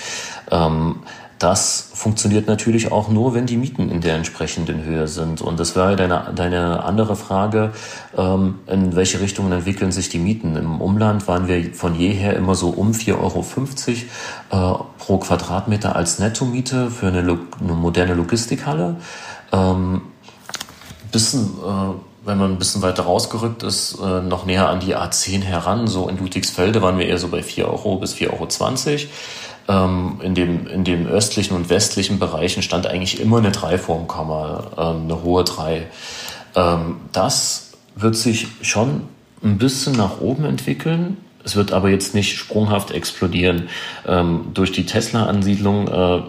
ähm, 0.52 1.00
das 1.38 1.90
funktioniert 1.94 2.48
natürlich 2.48 2.90
auch 2.90 3.08
nur, 3.08 3.34
wenn 3.34 3.46
die 3.46 3.56
Mieten 3.56 3.90
in 3.90 4.00
der 4.00 4.16
entsprechenden 4.16 4.82
Höhe 4.82 5.06
sind. 5.06 5.40
Und 5.40 5.60
das 5.60 5.76
wäre 5.76 5.94
deine, 5.94 6.32
deine 6.34 6.82
andere 6.82 7.14
Frage, 7.14 7.72
ähm, 8.16 8.58
in 8.66 8.96
welche 8.96 9.20
Richtungen 9.20 9.52
entwickeln 9.52 9.92
sich 9.92 10.08
die 10.08 10.18
Mieten. 10.18 10.56
Im 10.56 10.80
Umland 10.80 11.28
waren 11.28 11.46
wir 11.46 11.72
von 11.74 11.94
jeher 11.94 12.34
immer 12.34 12.54
so 12.54 12.70
um 12.70 12.90
4,50 12.92 13.16
Euro 13.20 13.44
äh, 14.50 14.84
pro 14.98 15.18
Quadratmeter 15.18 15.94
als 15.94 16.18
Nettomiete 16.18 16.90
für 16.90 17.06
eine, 17.08 17.20
eine 17.20 17.72
moderne 17.72 18.14
Logistikhalle. 18.14 18.96
Ähm, 19.52 20.02
bisschen, 21.12 21.44
äh, 21.44 21.94
wenn 22.24 22.38
man 22.38 22.52
ein 22.52 22.58
bisschen 22.58 22.82
weiter 22.82 23.04
rausgerückt 23.04 23.62
ist, 23.62 23.98
äh, 24.02 24.20
noch 24.22 24.44
näher 24.44 24.68
an 24.68 24.80
die 24.80 24.96
A10 24.96 25.42
heran. 25.42 25.86
So 25.86 26.08
in 26.08 26.18
Ludwigsfelde 26.18 26.82
waren 26.82 26.98
wir 26.98 27.06
eher 27.06 27.18
so 27.18 27.28
bei 27.28 27.42
4 27.42 27.68
Euro 27.68 27.96
bis 27.96 28.14
4,20 28.14 28.28
Euro. 28.32 28.98
Ähm, 29.68 30.20
in, 30.22 30.34
dem, 30.34 30.66
in 30.66 30.84
den 30.84 31.06
östlichen 31.06 31.54
und 31.54 31.68
westlichen 31.68 32.18
Bereichen 32.18 32.62
stand 32.62 32.86
eigentlich 32.86 33.20
immer 33.20 33.38
eine 33.38 33.52
Dreiformkammer, 33.52 34.70
ähm, 34.78 35.02
eine 35.04 35.22
hohe 35.22 35.44
Drei. 35.44 35.86
Ähm, 36.54 36.96
das 37.12 37.72
wird 37.94 38.16
sich 38.16 38.48
schon 38.62 39.02
ein 39.42 39.58
bisschen 39.58 39.92
nach 39.92 40.20
oben 40.20 40.44
entwickeln. 40.44 41.18
Es 41.44 41.56
wird 41.56 41.72
aber 41.72 41.90
jetzt 41.90 42.14
nicht 42.14 42.36
sprunghaft 42.36 42.90
explodieren. 42.90 43.68
Ähm, 44.06 44.46
durch 44.54 44.72
die 44.72 44.86
Tesla-Ansiedlung 44.86 45.88
äh, 45.88 46.22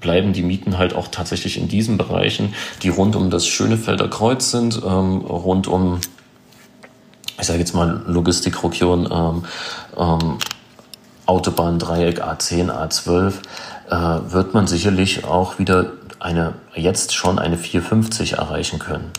bleiben 0.00 0.32
die 0.32 0.42
Mieten 0.42 0.78
halt 0.78 0.94
auch 0.94 1.08
tatsächlich 1.08 1.58
in 1.58 1.68
diesen 1.68 1.98
Bereichen, 1.98 2.54
die 2.82 2.88
rund 2.88 3.16
um 3.16 3.30
das 3.30 3.46
Schönefelder 3.46 4.08
Kreuz 4.08 4.50
sind, 4.50 4.80
ähm, 4.84 5.18
rund 5.18 5.68
um, 5.68 6.00
ich 7.38 7.46
sage 7.46 7.58
jetzt 7.58 7.74
mal 7.74 8.02
Logistikregion, 8.06 9.08
ähm, 9.12 9.44
ähm, 9.96 10.38
Autobahndreieck 11.30 12.24
A10, 12.24 12.72
A12, 12.72 13.34
äh, 13.88 14.32
wird 14.32 14.52
man 14.52 14.66
sicherlich 14.66 15.24
auch 15.24 15.60
wieder 15.60 15.92
eine, 16.18 16.54
jetzt 16.74 17.14
schon 17.14 17.38
eine 17.38 17.56
450 17.56 18.32
erreichen 18.32 18.80
können. 18.80 19.12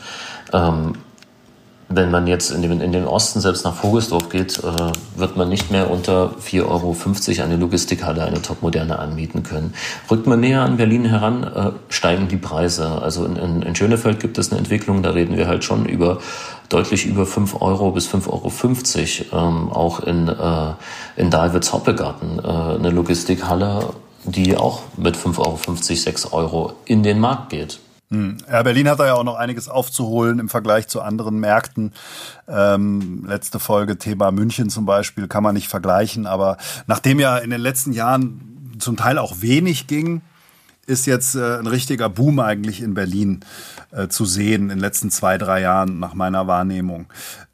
Ähm, 0.51 0.95
wenn 1.93 2.11
man 2.11 2.27
jetzt 2.27 2.51
in 2.51 2.61
den, 2.61 2.81
in 2.81 2.91
den 2.91 3.05
Osten 3.05 3.41
selbst 3.41 3.65
nach 3.65 3.75
Vogelsdorf 3.75 4.29
geht, 4.29 4.59
äh, 4.59 4.91
wird 5.15 5.37
man 5.37 5.49
nicht 5.49 5.71
mehr 5.71 5.89
unter 5.89 6.31
4,50 6.41 6.63
Euro 6.67 6.95
eine 7.43 7.57
Logistikhalle, 7.57 8.23
eine 8.23 8.41
Topmoderne 8.41 8.99
anmieten 8.99 9.43
können. 9.43 9.73
Rückt 10.09 10.27
man 10.27 10.39
näher 10.39 10.61
an 10.61 10.77
Berlin 10.77 11.05
heran, 11.05 11.43
äh, 11.43 11.71
steigen 11.89 12.27
die 12.27 12.37
Preise. 12.37 13.01
Also 13.01 13.25
in, 13.25 13.35
in, 13.35 13.61
in 13.61 13.75
Schönefeld 13.75 14.19
gibt 14.19 14.37
es 14.37 14.51
eine 14.51 14.59
Entwicklung, 14.59 15.03
da 15.03 15.11
reden 15.11 15.37
wir 15.37 15.47
halt 15.47 15.63
schon 15.63 15.85
über 15.85 16.19
deutlich 16.69 17.05
über 17.05 17.25
5 17.25 17.61
Euro 17.61 17.91
bis 17.91 18.07
5,50 18.07 19.33
Euro. 19.33 19.47
Ähm, 19.47 19.71
auch 19.71 19.99
in, 19.99 20.27
äh, 20.27 20.73
in 21.17 21.29
Dahlwitz 21.29 21.73
Hoppegarten 21.73 22.39
äh, 22.39 22.47
eine 22.47 22.89
Logistikhalle, 22.89 23.89
die 24.23 24.55
auch 24.55 24.83
mit 24.97 25.17
5,50 25.17 25.39
Euro, 25.39 25.57
6 25.95 26.33
Euro 26.33 26.73
in 26.85 27.03
den 27.03 27.19
Markt 27.19 27.49
geht. 27.49 27.79
Hm. 28.11 28.37
Ja, 28.51 28.61
Berlin 28.61 28.89
hat 28.89 28.99
da 28.99 29.05
ja 29.05 29.13
auch 29.13 29.23
noch 29.23 29.35
einiges 29.35 29.69
aufzuholen 29.69 30.39
im 30.39 30.49
Vergleich 30.49 30.87
zu 30.89 31.01
anderen 31.01 31.39
Märkten. 31.39 31.93
Ähm, 32.47 33.23
letzte 33.25 33.57
Folge 33.57 33.97
Thema 33.97 34.31
München 34.31 34.69
zum 34.69 34.85
Beispiel 34.85 35.27
kann 35.29 35.43
man 35.43 35.55
nicht 35.55 35.69
vergleichen, 35.69 36.27
aber 36.27 36.57
nachdem 36.87 37.19
ja 37.19 37.37
in 37.37 37.49
den 37.49 37.61
letzten 37.61 37.93
Jahren 37.93 38.75
zum 38.79 38.97
Teil 38.97 39.17
auch 39.17 39.41
wenig 39.41 39.87
ging, 39.87 40.21
ist 40.87 41.05
jetzt 41.05 41.35
äh, 41.35 41.57
ein 41.57 41.67
richtiger 41.67 42.09
Boom 42.09 42.39
eigentlich 42.39 42.81
in 42.81 42.95
Berlin 42.95 43.41
äh, 43.91 44.09
zu 44.09 44.25
sehen 44.25 44.63
in 44.63 44.69
den 44.69 44.79
letzten 44.79 45.09
zwei, 45.09 45.37
drei 45.37 45.61
Jahren 45.61 45.99
nach 45.99 46.13
meiner 46.13 46.47
Wahrnehmung. 46.47 47.05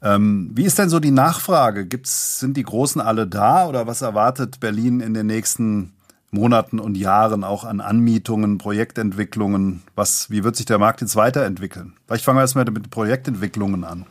Ähm, 0.02 0.50
wie 0.54 0.64
ist 0.64 0.78
denn 0.78 0.88
so 0.88 0.98
die 0.98 1.12
Nachfrage? 1.12 1.86
Gibt's, 1.86 2.40
sind 2.40 2.56
die 2.56 2.64
Großen 2.64 3.00
alle 3.00 3.28
da 3.28 3.66
oder 3.66 3.86
was 3.86 4.02
erwartet 4.02 4.58
Berlin 4.58 5.00
in 5.00 5.14
den 5.14 5.26
nächsten 5.26 5.92
Monaten 6.30 6.78
und 6.78 6.96
Jahren 6.96 7.44
auch 7.44 7.64
an 7.64 7.80
Anmietungen, 7.80 8.58
Projektentwicklungen? 8.58 9.82
Was, 9.94 10.30
wie 10.30 10.44
wird 10.44 10.56
sich 10.56 10.66
der 10.66 10.78
Markt 10.78 11.00
jetzt 11.00 11.16
weiterentwickeln? 11.16 11.94
Vielleicht 12.06 12.24
fangen 12.24 12.38
wir 12.38 12.42
erstmal 12.42 12.64
mit 12.66 12.90
Projektentwicklungen 12.90 13.84
an. 13.84 14.06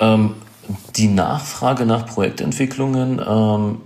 Ähm, 0.00 0.34
die 0.96 1.08
Nachfrage 1.08 1.86
nach 1.86 2.06
Projektentwicklungen 2.06 3.20
ähm, 3.26 3.80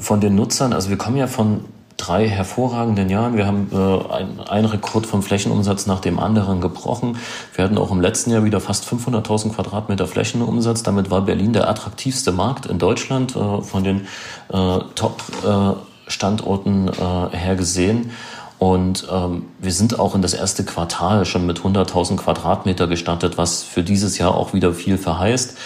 von 0.00 0.20
den 0.20 0.34
Nutzern, 0.34 0.72
also 0.72 0.90
wir 0.90 0.98
kommen 0.98 1.16
ja 1.16 1.26
von 1.26 1.64
drei 1.96 2.28
hervorragenden 2.28 3.08
Jahren. 3.08 3.36
Wir 3.36 3.46
haben 3.46 3.68
äh, 3.72 4.12
ein, 4.12 4.40
einen 4.40 4.66
Rekord 4.66 5.06
vom 5.06 5.22
Flächenumsatz 5.22 5.86
nach 5.86 6.00
dem 6.00 6.18
anderen 6.18 6.60
gebrochen. 6.60 7.18
Wir 7.54 7.64
hatten 7.64 7.78
auch 7.78 7.92
im 7.92 8.00
letzten 8.00 8.30
Jahr 8.30 8.44
wieder 8.44 8.60
fast 8.60 8.84
500.000 8.88 9.54
Quadratmeter 9.54 10.06
Flächenumsatz. 10.06 10.82
Damit 10.82 11.10
war 11.10 11.22
Berlin 11.22 11.52
der 11.52 11.68
attraktivste 11.68 12.32
Markt 12.32 12.66
in 12.66 12.78
Deutschland 12.78 13.36
äh, 13.36 13.62
von 13.62 13.84
den 13.84 14.06
äh, 14.52 14.78
Top 14.94 15.22
äh, 15.44 15.93
Standorten 16.06 16.88
äh, 16.88 17.36
her 17.36 17.56
gesehen. 17.56 18.10
Und 18.58 19.06
ähm, 19.12 19.46
wir 19.58 19.72
sind 19.72 19.98
auch 19.98 20.14
in 20.14 20.22
das 20.22 20.32
erste 20.32 20.64
Quartal 20.64 21.24
schon 21.26 21.44
mit 21.44 21.60
100.000 21.60 22.16
Quadratmeter 22.16 22.86
gestartet, 22.86 23.36
was 23.36 23.62
für 23.62 23.82
dieses 23.82 24.16
Jahr 24.18 24.34
auch 24.34 24.54
wieder 24.54 24.72
viel 24.72 24.96
verheißt. 24.96 25.58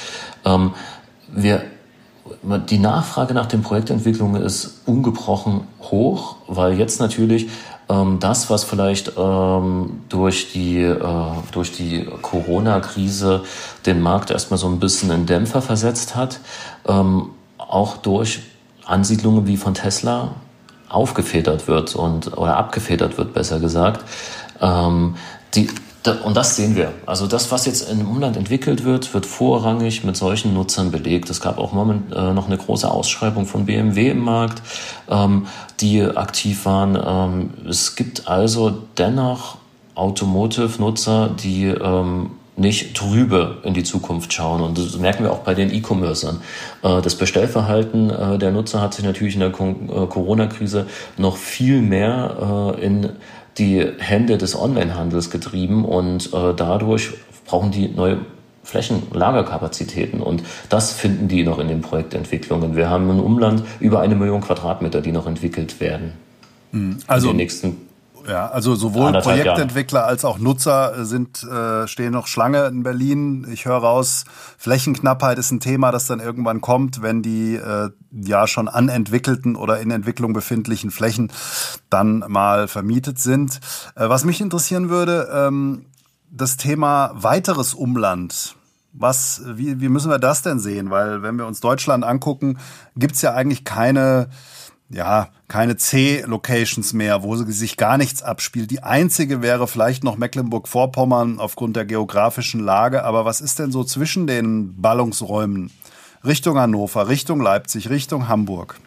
Ähm, 0.45 0.73
wir, 1.29 1.63
die 2.43 2.79
Nachfrage 2.79 3.35
nach 3.35 3.47
den 3.47 3.63
Projektentwicklungen 3.63 4.43
ist 4.43 4.83
ungebrochen 4.87 5.63
hoch, 5.81 6.37
weil 6.47 6.79
jetzt 6.79 7.01
natürlich 7.01 7.49
ähm, 7.89 8.19
das, 8.21 8.51
was 8.51 8.65
vielleicht 8.65 9.13
ähm, 9.17 10.01
durch 10.09 10.53
die, 10.53 10.83
äh, 10.83 11.33
durch 11.53 11.73
die 11.73 12.07
Corona-Krise 12.23 13.43
den 13.87 14.01
Markt 14.01 14.31
erstmal 14.31 14.59
so 14.59 14.67
ein 14.67 14.81
bisschen 14.81 15.11
in 15.11 15.27
Dämpfer 15.27 15.63
versetzt 15.63 16.17
hat, 16.17 16.41
ähm, 16.87 17.31
auch 17.57 17.97
durch 17.99 18.41
Ansiedlungen 18.89 19.47
wie 19.47 19.57
von 19.57 19.75
Tesla 19.75 20.33
aufgefedert 20.89 21.69
wird 21.69 21.95
und 21.95 22.37
oder 22.37 22.57
abgefedert 22.57 23.19
wird, 23.19 23.35
besser 23.35 23.61
gesagt. 23.61 24.05
Ähm, 24.61 25.17
die, 25.55 25.69
da, 26.03 26.13
und 26.23 26.37
das 26.37 26.57
sehen 26.57 26.77
wir. 26.77 26.93
Also 27.07 27.27
das, 27.27 27.51
was 27.53 27.67
jetzt 27.67 27.91
im 27.91 28.09
Umland 28.09 28.37
entwickelt 28.37 28.85
wird, 28.85 29.13
wird 29.13 29.27
vorrangig 29.27 30.05
mit 30.05 30.17
solchen 30.17 30.55
Nutzern 30.55 30.91
belegt. 30.91 31.29
Es 31.29 31.41
gab 31.41 31.59
auch 31.59 31.73
moment, 31.73 32.15
äh, 32.15 32.33
noch 32.33 32.47
eine 32.47 32.57
große 32.57 32.91
Ausschreibung 32.91 33.47
von 33.47 33.67
BMW 33.67 34.11
im 34.11 34.21
Markt, 34.21 34.63
ähm, 35.09 35.47
die 35.81 36.03
aktiv 36.03 36.65
waren. 36.65 36.99
Ähm, 37.05 37.51
es 37.69 37.97
gibt 37.97 38.29
also 38.29 38.79
dennoch 38.97 39.59
Automotive-Nutzer, 39.95 41.29
die 41.29 41.67
ähm, 41.67 42.31
nicht 42.59 42.97
trübe 42.97 43.59
in 43.63 43.73
die 43.73 43.85
Zukunft 43.85 44.33
schauen. 44.33 44.61
Und 44.61 44.79
das 44.79 44.99
merken 44.99 45.25
wir 45.25 45.33
auch 45.33 45.41
bei 45.41 45.55
den 45.55 45.73
E-Commercern. 45.73 46.41
Äh, 46.83 47.01
das 47.01 47.15
Bestellverhalten 47.15 48.11
äh, 48.11 48.39
der 48.39 48.51
Nutzer 48.51 48.81
hat 48.81 48.95
sich 48.95 49.05
natürlich 49.05 49.35
in 49.35 49.41
der 49.41 49.51
äh, 49.51 49.53
Corona-Krise 49.53 50.87
noch 51.17 51.37
viel 51.37 51.81
mehr 51.81 52.77
in 52.81 53.11
die 53.59 53.85
Hände 53.99 54.39
des 54.39 54.57
Onlinehandels 54.57 55.31
getrieben 55.31 55.85
und 55.85 56.33
dadurch 56.33 57.11
brauchen 57.47 57.71
die 57.71 57.89
neue 57.89 58.19
Flächenlagerkapazitäten 58.63 60.21
und 60.21 60.43
das 60.69 60.93
finden 60.93 61.29
die 61.29 61.43
noch 61.43 61.59
in 61.59 61.69
den 61.69 61.81
Projektentwicklungen. 61.81 62.77
Wir 62.77 62.89
haben 62.89 63.09
im 63.11 63.21
Umland 63.21 63.63
über 63.81 64.01
eine 64.01 64.15
Million 64.15 64.41
Quadratmeter, 64.41 65.01
die 65.01 65.13
noch 65.13 65.27
entwickelt 65.27 65.81
werden. 65.81 66.13
Also 67.07 67.29
in 67.29 67.35
den 67.35 67.37
nächsten 67.39 67.88
ja, 68.29 68.49
also 68.49 68.75
sowohl 68.75 69.13
Projektentwickler 69.13 70.05
als 70.05 70.25
auch 70.25 70.39
Nutzer 70.39 71.05
sind 71.05 71.43
äh, 71.43 71.89
stehen 71.89 72.13
noch 72.13 72.27
Schlange 72.27 72.67
in 72.67 72.83
Berlin. 72.83 73.47
Ich 73.51 73.65
höre 73.65 73.79
raus, 73.79 74.25
Flächenknappheit 74.59 75.39
ist 75.39 75.51
ein 75.51 75.61
Thema, 75.61 75.93
das 75.93 76.07
dann 76.07 76.21
irgendwann 76.21 76.61
kommt, 76.61 77.01
wenn 77.01 77.23
die 77.23 77.57
äh, 77.57 77.91
ja 78.13 78.47
schon 78.47 78.69
anentwickelten 78.69 79.57
oder 79.57 79.81
in 79.81 79.91
Entwicklung 79.91 80.35
befindlichen 80.35 80.91
Flächen 80.91 81.33
dann 81.89 82.25
mal 82.29 82.69
vermietet 82.69 83.19
sind. 83.19 83.61
Äh, 83.95 84.09
was 84.09 84.25
mich 84.25 84.41
interessieren 84.41 84.91
würde, 84.91 85.29
ähm, 85.33 85.87
das 86.31 86.59
Thema 86.59 87.11
weiteres 87.15 87.73
Umland. 87.73 88.57
Was, 88.93 89.43
wie, 89.47 89.81
wie 89.81 89.89
müssen 89.89 90.11
wir 90.11 90.19
das 90.19 90.43
denn 90.43 90.59
sehen? 90.59 90.91
Weil 90.91 91.23
wenn 91.23 91.37
wir 91.37 91.47
uns 91.47 91.61
Deutschland 91.61 92.05
angucken, 92.05 92.59
gibt's 92.97 93.23
ja 93.23 93.33
eigentlich 93.33 93.65
keine 93.65 94.29
ja, 94.91 95.29
keine 95.49 95.77
C-Locations 95.77 96.93
mehr, 96.93 97.23
wo 97.23 97.37
sich 97.37 97.77
gar 97.77 97.99
nichts 97.99 98.23
abspielt. 98.23 98.71
Die 98.71 98.83
einzige 98.83 99.43
wäre 99.43 99.69
vielleicht 99.69 100.03
noch 100.03 100.17
Mecklenburg-Vorpommern 100.17 101.39
aufgrund 101.41 101.77
der 101.77 101.85
geografischen 101.85 102.61
Lage. 102.61 103.05
Aber 103.05 103.25
was 103.25 103.41
ist 103.41 103.59
denn 103.59 103.71
so 103.71 103.85
zwischen 103.85 104.27
den 104.27 104.81
Ballungsräumen? 104.81 105.71
Richtung 106.25 106.59
Hannover, 106.59 107.09
Richtung 107.09 107.41
Leipzig, 107.41 107.91
Richtung 107.91 108.29
Hamburg. 108.29 108.81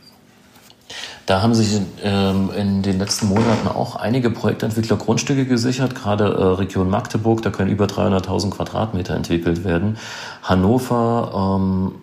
Da 1.25 1.41
haben 1.41 1.53
sich 1.53 1.79
ähm, 2.03 2.49
in 2.57 2.81
den 2.81 2.99
letzten 2.99 3.27
Monaten 3.27 3.67
auch 3.67 3.95
einige 3.95 4.29
Projektentwickler 4.29 4.97
Grundstücke 4.97 5.45
gesichert, 5.45 5.95
gerade 5.95 6.25
äh, 6.25 6.43
Region 6.55 6.89
Magdeburg, 6.89 7.41
da 7.41 7.51
können 7.51 7.71
über 7.71 7.85
300.000 7.85 8.49
Quadratmeter 8.49 9.15
entwickelt 9.15 9.63
werden. 9.63 9.97
Hannover, 10.43 11.59
ähm, 11.59 12.00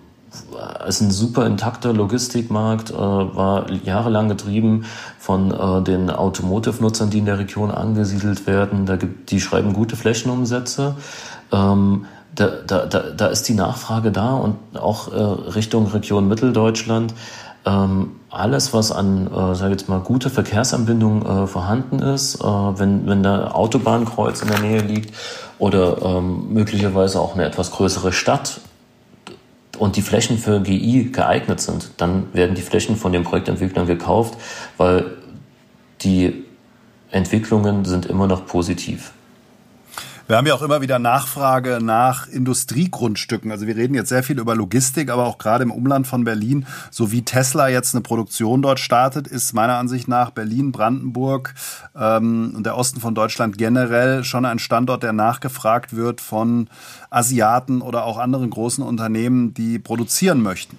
ist 0.87 1.01
ein 1.01 1.11
super 1.11 1.47
intakter 1.47 1.93
Logistikmarkt, 1.93 2.91
äh, 2.91 2.95
war 2.95 3.71
jahrelang 3.71 4.29
getrieben 4.29 4.85
von 5.19 5.51
äh, 5.51 5.83
den 5.83 6.11
Automotive-Nutzern, 6.11 7.11
die 7.11 7.19
in 7.19 7.27
der 7.27 7.39
Region 7.39 7.71
angesiedelt 7.71 8.47
werden. 8.47 8.87
Da 8.87 8.97
gibt, 8.97 9.31
die 9.31 9.41
schreiben 9.41 9.73
gute 9.73 9.97
Flächenumsätze. 9.97 10.97
Ähm, 11.53 12.07
da, 12.35 12.49
da, 12.67 12.87
da, 12.87 13.01
da 13.17 13.27
ist 13.27 13.49
die 13.49 13.55
Nachfrage 13.55 14.13
da 14.13 14.35
und 14.35 14.57
auch 14.79 15.13
äh, 15.13 15.17
Richtung 15.17 15.87
Region 15.89 16.29
Mitteldeutschland. 16.29 17.15
Ähm, 17.65 18.13
alles, 18.31 18.73
was 18.73 18.93
an, 18.93 19.27
äh, 19.27 19.55
sage 19.55 19.73
jetzt 19.73 19.89
mal, 19.89 20.01
gute 20.01 20.31
Verkehrsanbindung 20.31 21.27
äh, 21.27 21.47
vorhanden 21.47 21.99
ist, 21.99 22.37
äh, 22.37 22.45
wenn, 22.45 23.07
wenn 23.07 23.23
da 23.23 23.51
Autobahnkreuz 23.51 24.43
in 24.43 24.49
der 24.49 24.61
Nähe 24.61 24.81
liegt 24.81 25.15
oder 25.59 26.01
ähm, 26.03 26.53
möglicherweise 26.53 27.21
auch 27.21 27.35
eine 27.35 27.45
etwas 27.45 27.71
größere 27.73 28.13
Stadt 28.13 28.61
und 29.79 29.97
die 29.97 30.03
Flächen 30.03 30.39
für 30.39 30.61
GI 30.61 31.11
geeignet 31.13 31.61
sind, 31.61 31.91
dann 31.97 32.33
werden 32.33 32.55
die 32.55 32.63
Flächen 32.63 32.97
von 32.97 33.13
den 33.13 33.25
Projektentwicklern 33.25 33.87
gekauft, 33.87 34.39
weil 34.77 35.17
die 36.03 36.45
Entwicklungen 37.11 37.85
sind 37.85 38.07
immer 38.07 38.27
noch 38.27 38.47
positiv. 38.47 39.13
Wir 40.29 40.37
haben 40.37 40.47
ja 40.47 40.53
auch 40.53 40.61
immer 40.61 40.83
wieder 40.83 40.99
Nachfrage 40.99 41.79
nach 41.81 42.29
Industriegrundstücken. 42.29 43.51
Also 43.51 43.67
wir 43.67 43.77
reden 43.77 43.95
jetzt 43.95 44.11
sehr 44.11 44.23
viel 44.23 44.39
über 44.39 44.55
Logistik, 44.55 45.09
aber 45.09 45.25
auch 45.25 45.39
gerade 45.39 45.65
im 45.65 45.71
Umland 45.71 46.07
von 46.07 46.25
Berlin, 46.25 46.67
so 46.91 47.11
wie 47.11 47.23
Tesla 47.23 47.69
jetzt 47.69 47.95
eine 47.95 48.03
Produktion 48.03 48.61
dort 48.61 48.79
startet, 48.79 49.27
ist 49.27 49.55
meiner 49.55 49.79
Ansicht 49.79 50.07
nach 50.07 50.29
Berlin, 50.29 50.71
Brandenburg 50.71 51.55
ähm, 51.97 52.53
und 52.55 52.67
der 52.67 52.77
Osten 52.77 53.01
von 53.01 53.15
Deutschland 53.15 53.57
generell 53.57 54.23
schon 54.23 54.45
ein 54.45 54.59
Standort, 54.59 55.03
der 55.03 55.15
nachgefragt 55.15 55.97
wird 55.97 56.21
von 56.21 56.69
Asiaten 57.09 57.81
oder 57.81 58.05
auch 58.05 58.19
anderen 58.19 58.51
großen 58.51 58.85
Unternehmen, 58.85 59.55
die 59.55 59.79
produzieren 59.79 60.43
möchten. 60.43 60.77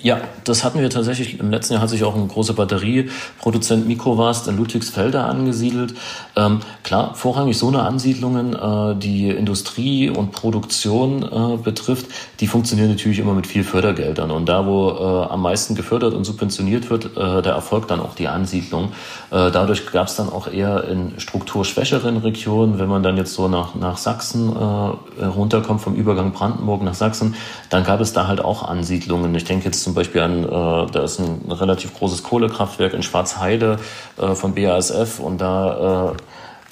Ja, 0.00 0.20
das 0.44 0.62
hatten 0.62 0.80
wir 0.80 0.90
tatsächlich. 0.90 1.40
Im 1.40 1.50
letzten 1.50 1.72
Jahr 1.74 1.82
hat 1.82 1.90
sich 1.90 2.04
auch 2.04 2.14
ein 2.14 2.28
großer 2.28 2.54
Batterieproduzent 2.54 3.88
Microvast 3.88 4.46
in 4.46 4.56
Ludwigsfelder 4.56 5.26
angesiedelt. 5.26 5.94
Ähm, 6.36 6.60
klar, 6.84 7.16
vorrangig 7.16 7.58
so 7.58 7.66
eine 7.66 7.82
Ansiedlungen, 7.82 8.54
äh, 8.54 8.94
die 8.96 9.28
Industrie 9.30 10.08
und 10.08 10.30
Produktion 10.30 11.24
äh, 11.24 11.56
betrifft, 11.56 12.06
die 12.38 12.46
funktionieren 12.46 12.90
natürlich 12.90 13.18
immer 13.18 13.34
mit 13.34 13.48
viel 13.48 13.64
Fördergeldern. 13.64 14.30
Und 14.30 14.48
da, 14.48 14.66
wo 14.66 14.90
äh, 14.90 15.32
am 15.32 15.42
meisten 15.42 15.74
gefördert 15.74 16.14
und 16.14 16.22
subventioniert 16.22 16.90
wird, 16.90 17.16
äh, 17.16 17.42
da 17.42 17.50
erfolgt 17.50 17.90
dann 17.90 17.98
auch 18.00 18.14
die 18.14 18.28
Ansiedlung. 18.28 18.92
Äh, 19.32 19.50
dadurch 19.50 19.84
gab 19.90 20.06
es 20.06 20.14
dann 20.14 20.28
auch 20.28 20.46
eher 20.46 20.84
in 20.84 21.18
strukturschwächeren 21.18 22.18
Regionen, 22.18 22.78
wenn 22.78 22.88
man 22.88 23.02
dann 23.02 23.16
jetzt 23.16 23.34
so 23.34 23.48
nach, 23.48 23.74
nach 23.74 23.96
Sachsen 23.96 24.54
äh, 24.54 25.24
runterkommt, 25.24 25.80
vom 25.80 25.96
Übergang 25.96 26.30
Brandenburg 26.30 26.82
nach 26.82 26.94
Sachsen, 26.94 27.34
dann 27.68 27.82
gab 27.82 28.00
es 28.00 28.12
da 28.12 28.28
halt 28.28 28.40
auch 28.40 28.62
Ansiedlungen. 28.62 29.34
Ich 29.34 29.44
denke 29.44 29.64
jetzt 29.64 29.87
zum 29.88 29.94
Beispiel 29.94 30.20
an, 30.20 30.44
äh, 30.44 30.90
da 30.92 31.02
ist 31.02 31.18
ein 31.18 31.50
relativ 31.50 31.94
großes 31.94 32.22
Kohlekraftwerk 32.22 32.92
in 32.92 33.02
Schwarzheide 33.02 33.78
äh, 34.18 34.34
von 34.34 34.54
BASF 34.54 35.18
und 35.18 35.40
da 35.40 36.14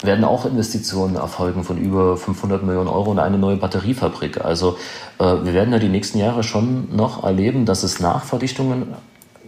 äh, 0.03 0.07
werden 0.07 0.27
auch 0.27 0.45
Investitionen 0.45 1.17
erfolgen 1.17 1.65
von 1.65 1.79
über 1.79 2.19
500 2.19 2.63
Millionen 2.63 2.89
Euro 2.89 3.11
in 3.13 3.19
eine 3.19 3.39
neue 3.39 3.57
Batteriefabrik. 3.57 4.45
Also 4.45 4.77
äh, 5.19 5.25
wir 5.25 5.55
werden 5.55 5.73
ja 5.73 5.79
die 5.79 5.89
nächsten 5.89 6.19
Jahre 6.19 6.43
schon 6.43 6.95
noch 6.95 7.25
erleben, 7.25 7.65
dass 7.65 7.85
es 7.85 8.01
Nachverdichtungen 8.01 8.89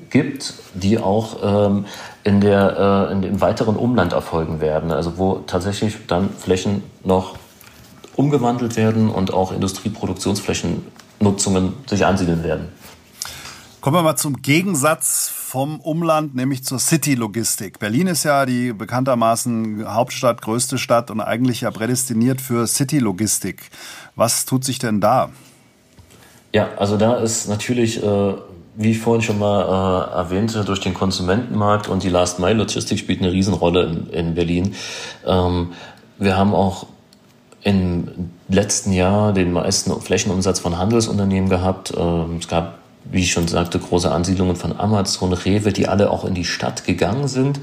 gibt, 0.08 0.54
die 0.72 0.98
auch 0.98 1.36
ähm, 1.42 1.84
in 2.24 2.40
der, 2.40 3.08
äh, 3.10 3.12
in 3.12 3.20
dem 3.20 3.42
weiteren 3.42 3.76
Umland 3.76 4.14
erfolgen 4.14 4.62
werden. 4.62 4.90
Also 4.90 5.18
wo 5.18 5.40
tatsächlich 5.46 6.06
dann 6.06 6.30
Flächen 6.30 6.82
noch 7.04 7.34
umgewandelt 8.16 8.76
werden 8.76 9.10
und 9.10 9.34
auch 9.34 9.52
Industrieproduktionsflächennutzungen 9.52 11.74
sich 11.86 12.06
ansiedeln 12.06 12.42
werden. 12.42 12.77
Kommen 13.80 13.94
wir 13.94 14.02
mal 14.02 14.16
zum 14.16 14.42
Gegensatz 14.42 15.30
vom 15.32 15.78
Umland, 15.78 16.34
nämlich 16.34 16.64
zur 16.64 16.80
City-Logistik. 16.80 17.78
Berlin 17.78 18.08
ist 18.08 18.24
ja 18.24 18.44
die 18.44 18.72
bekanntermaßen 18.72 19.84
Hauptstadt, 19.86 20.42
größte 20.42 20.78
Stadt 20.78 21.12
und 21.12 21.20
eigentlich 21.20 21.60
ja 21.60 21.70
prädestiniert 21.70 22.40
für 22.40 22.66
City-Logistik. 22.66 23.70
Was 24.16 24.46
tut 24.46 24.64
sich 24.64 24.80
denn 24.80 25.00
da? 25.00 25.30
Ja, 26.52 26.70
also 26.76 26.96
da 26.96 27.18
ist 27.18 27.48
natürlich, 27.48 28.02
äh, 28.02 28.34
wie 28.74 28.90
ich 28.90 28.98
vorhin 28.98 29.22
schon 29.22 29.38
mal 29.38 29.62
äh, 29.62 30.16
erwähnte, 30.16 30.64
durch 30.64 30.80
den 30.80 30.94
Konsumentenmarkt 30.94 31.86
und 31.86 32.02
die 32.02 32.08
Last-Mile-Logistik 32.08 32.98
spielt 32.98 33.20
eine 33.20 33.30
Riesenrolle 33.30 33.84
in, 33.84 34.06
in 34.08 34.34
Berlin. 34.34 34.74
Ähm, 35.24 35.68
wir 36.18 36.36
haben 36.36 36.52
auch 36.52 36.86
im 37.62 38.30
letzten 38.48 38.92
Jahr 38.92 39.32
den 39.32 39.52
meisten 39.52 40.00
Flächenumsatz 40.00 40.58
von 40.58 40.78
Handelsunternehmen 40.78 41.48
gehabt. 41.48 41.92
Ähm, 41.96 42.38
es 42.40 42.48
gab 42.48 42.77
wie 43.10 43.20
ich 43.20 43.32
schon 43.32 43.48
sagte, 43.48 43.78
große 43.78 44.10
Ansiedlungen 44.10 44.56
von 44.56 44.78
Amazon, 44.78 45.32
Rewe, 45.32 45.72
die 45.72 45.88
alle 45.88 46.10
auch 46.10 46.24
in 46.24 46.34
die 46.34 46.44
Stadt 46.44 46.84
gegangen 46.84 47.28
sind, 47.28 47.60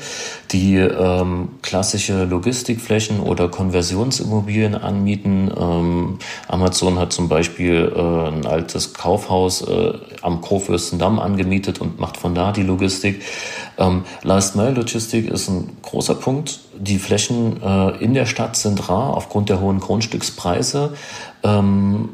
die 0.52 0.78
ähm, 0.78 1.50
klassische 1.62 2.26
Logistikflächen 2.26 3.20
oder 3.20 3.50
Konversionsimmobilien 3.50 4.76
anmieten. 4.76 5.52
Ähm, 5.56 6.20
Amazon 6.48 6.98
hat 6.98 7.14
zum 7.14 7.30
Beispiel 7.30 7.92
äh, 7.96 8.28
ein 8.28 8.46
altes 8.46 8.94
Kaufhaus 8.94 9.62
äh, 9.62 9.94
am 10.22 10.42
Kurfürstendamm 10.42 11.20
angemietet 11.20 11.80
und 11.80 12.00
macht 12.00 12.18
von 12.18 12.34
da 12.34 12.52
die 12.52 12.64
Logistik. 12.64 13.22
Ähm, 13.78 14.04
Last 14.24 14.56
Mile 14.56 14.72
Logistik 14.72 15.30
ist 15.30 15.48
ein 15.48 15.78
großer 15.82 16.16
Punkt. 16.16 16.60
Die 16.78 16.98
Flächen 16.98 17.62
äh, 17.62 18.04
in 18.04 18.14
der 18.14 18.26
Stadt 18.26 18.56
sind 18.56 18.90
rar 18.90 19.16
aufgrund 19.16 19.50
der 19.50 19.62
hohen 19.62 19.80
Grundstückspreise. 19.80 20.94
Ähm, 21.44 22.10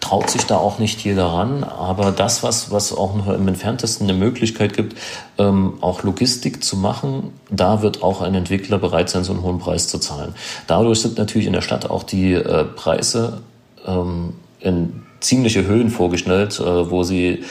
traut 0.00 0.30
sich 0.30 0.44
da 0.44 0.56
auch 0.56 0.78
nicht 0.78 1.04
jeder 1.04 1.26
ran. 1.26 1.64
Aber 1.64 2.12
das, 2.12 2.42
was, 2.42 2.70
was 2.70 2.92
auch 2.92 3.14
nur 3.14 3.34
im 3.34 3.48
entferntesten 3.48 4.08
eine 4.08 4.18
Möglichkeit 4.18 4.74
gibt, 4.76 4.96
ähm, 5.38 5.74
auch 5.80 6.02
Logistik 6.02 6.62
zu 6.64 6.76
machen, 6.76 7.32
da 7.50 7.82
wird 7.82 8.02
auch 8.02 8.22
ein 8.22 8.34
Entwickler 8.34 8.78
bereit 8.78 9.10
sein, 9.10 9.24
so 9.24 9.32
einen 9.32 9.42
hohen 9.42 9.58
Preis 9.58 9.88
zu 9.88 9.98
zahlen. 9.98 10.34
Dadurch 10.66 11.00
sind 11.00 11.18
natürlich 11.18 11.46
in 11.46 11.52
der 11.52 11.62
Stadt 11.62 11.88
auch 11.88 12.02
die 12.02 12.32
äh, 12.32 12.64
Preise 12.64 13.40
ähm, 13.86 14.34
in 14.60 15.02
ziemliche 15.20 15.64
Höhen 15.64 15.90
vorgestellt, 15.90 16.60
äh, 16.60 16.90
wo 16.90 17.02
sie 17.02 17.44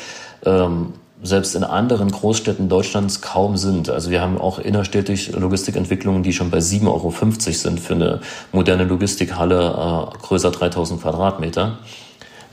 ähm, 0.46 0.94
selbst 1.24 1.56
in 1.56 1.64
anderen 1.64 2.12
Großstädten 2.12 2.70
Deutschlands 2.70 3.22
kaum 3.22 3.58
sind. 3.58 3.90
Also 3.90 4.12
wir 4.12 4.22
haben 4.22 4.38
auch 4.38 4.60
innerstädtisch 4.60 5.32
Logistikentwicklungen, 5.32 6.22
die 6.22 6.32
schon 6.32 6.52
bei 6.52 6.60
7,50 6.60 6.88
Euro 6.88 7.12
sind 7.52 7.80
für 7.80 7.96
eine 7.96 8.22
moderne 8.52 8.84
Logistikhalle 8.84 10.12
äh, 10.14 10.18
größer 10.20 10.52
3000 10.52 11.02
Quadratmeter. 11.02 11.80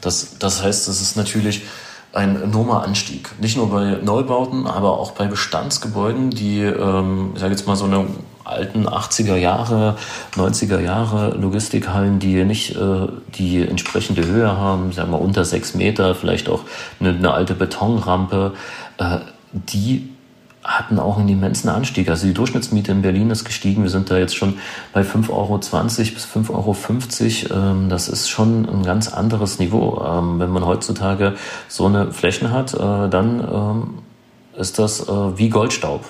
Das, 0.05 0.39
das 0.39 0.63
heißt, 0.63 0.89
es 0.89 1.01
ist 1.01 1.17
natürlich 1.17 1.63
ein 2.13 2.41
enormer 2.41 2.85
Anstieg. 2.85 3.31
Nicht 3.41 3.57
nur 3.57 3.71
bei 3.71 3.99
Neubauten, 4.03 4.67
aber 4.67 4.99
auch 4.99 5.13
bei 5.13 5.27
Bestandsgebäuden, 5.27 6.31
die, 6.31 6.61
ähm, 6.61 7.33
ich 7.35 7.41
sage 7.41 7.53
jetzt 7.53 7.67
mal 7.67 7.77
so 7.77 7.87
eine 7.87 8.07
alten 8.45 8.87
80er 8.87 9.37
Jahre, 9.37 9.97
90er 10.37 10.79
Jahre 10.79 11.31
Logistikhallen, 11.37 12.19
die 12.21 12.45
nicht 12.45 12.77
äh, 12.77 13.09
die 13.35 13.63
entsprechende 13.63 14.25
Höhe 14.27 14.57
haben, 14.57 14.93
sagen 14.93 15.11
wir 15.11 15.21
unter 15.21 15.45
sechs 15.45 15.75
Meter, 15.75 16.15
vielleicht 16.15 16.49
auch 16.49 16.61
eine, 17.01 17.11
eine 17.11 17.33
alte 17.33 17.55
Betonrampe, 17.55 18.53
äh, 18.99 19.19
die 19.53 20.14
hatten 20.65 20.99
auch 20.99 21.19
einen 21.19 21.29
immensen 21.29 21.69
Anstieg. 21.69 22.09
Also 22.09 22.27
die 22.27 22.33
Durchschnittsmiete 22.33 22.91
in 22.91 23.03
Berlin 23.03 23.31
ist 23.31 23.45
gestiegen. 23.45 23.83
Wir 23.83 23.91
sind 23.91 24.11
da 24.11 24.17
jetzt 24.17 24.35
schon 24.35 24.59
bei 24.93 25.03
5,20 25.03 25.31
Euro 25.31 25.59
bis 25.59 26.27
5,50 26.27 27.51
Euro. 27.51 27.63
Ähm, 27.63 27.89
das 27.91 28.09
ist 28.09 28.31
schon 28.31 28.67
ein 28.67 28.83
ganz 28.83 29.13
anderes 29.13 29.59
Niveau. 29.59 30.03
Ähm, 30.05 30.41
wenn 30.41 30.51
man 30.51 30.65
heutzutage 30.65 31.35
so 31.69 31.85
eine 31.87 32.13
Flächen 32.13 32.51
hat, 32.51 32.73
äh, 32.73 32.79
dann 32.79 33.41
ähm, 33.41 33.99
ist 34.59 34.79
das 34.79 35.07
äh, 35.07 35.39
wie 35.39 35.51
Goldstaub. 35.51 36.05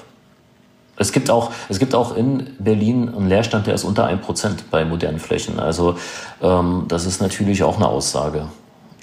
Es 0.97 1.11
gibt 1.11 1.29
auch, 1.29 1.51
es 1.69 1.81
gibt 1.81 1.93
auch 1.97 2.17
in 2.17 2.51
Berlin 2.61 3.13
einen 3.13 3.29
Leerstand, 3.29 3.67
der 3.67 3.75
ist 3.75 3.83
unter 3.83 4.07
1% 4.07 4.59
bei 4.71 4.85
modernen 4.85 5.19
Flächen. 5.19 5.59
Also 5.59 5.97
das 6.41 7.05
ist 7.05 7.21
natürlich 7.21 7.65
auch 7.65 7.79
eine 7.79 7.89
Aussage. 7.89 8.47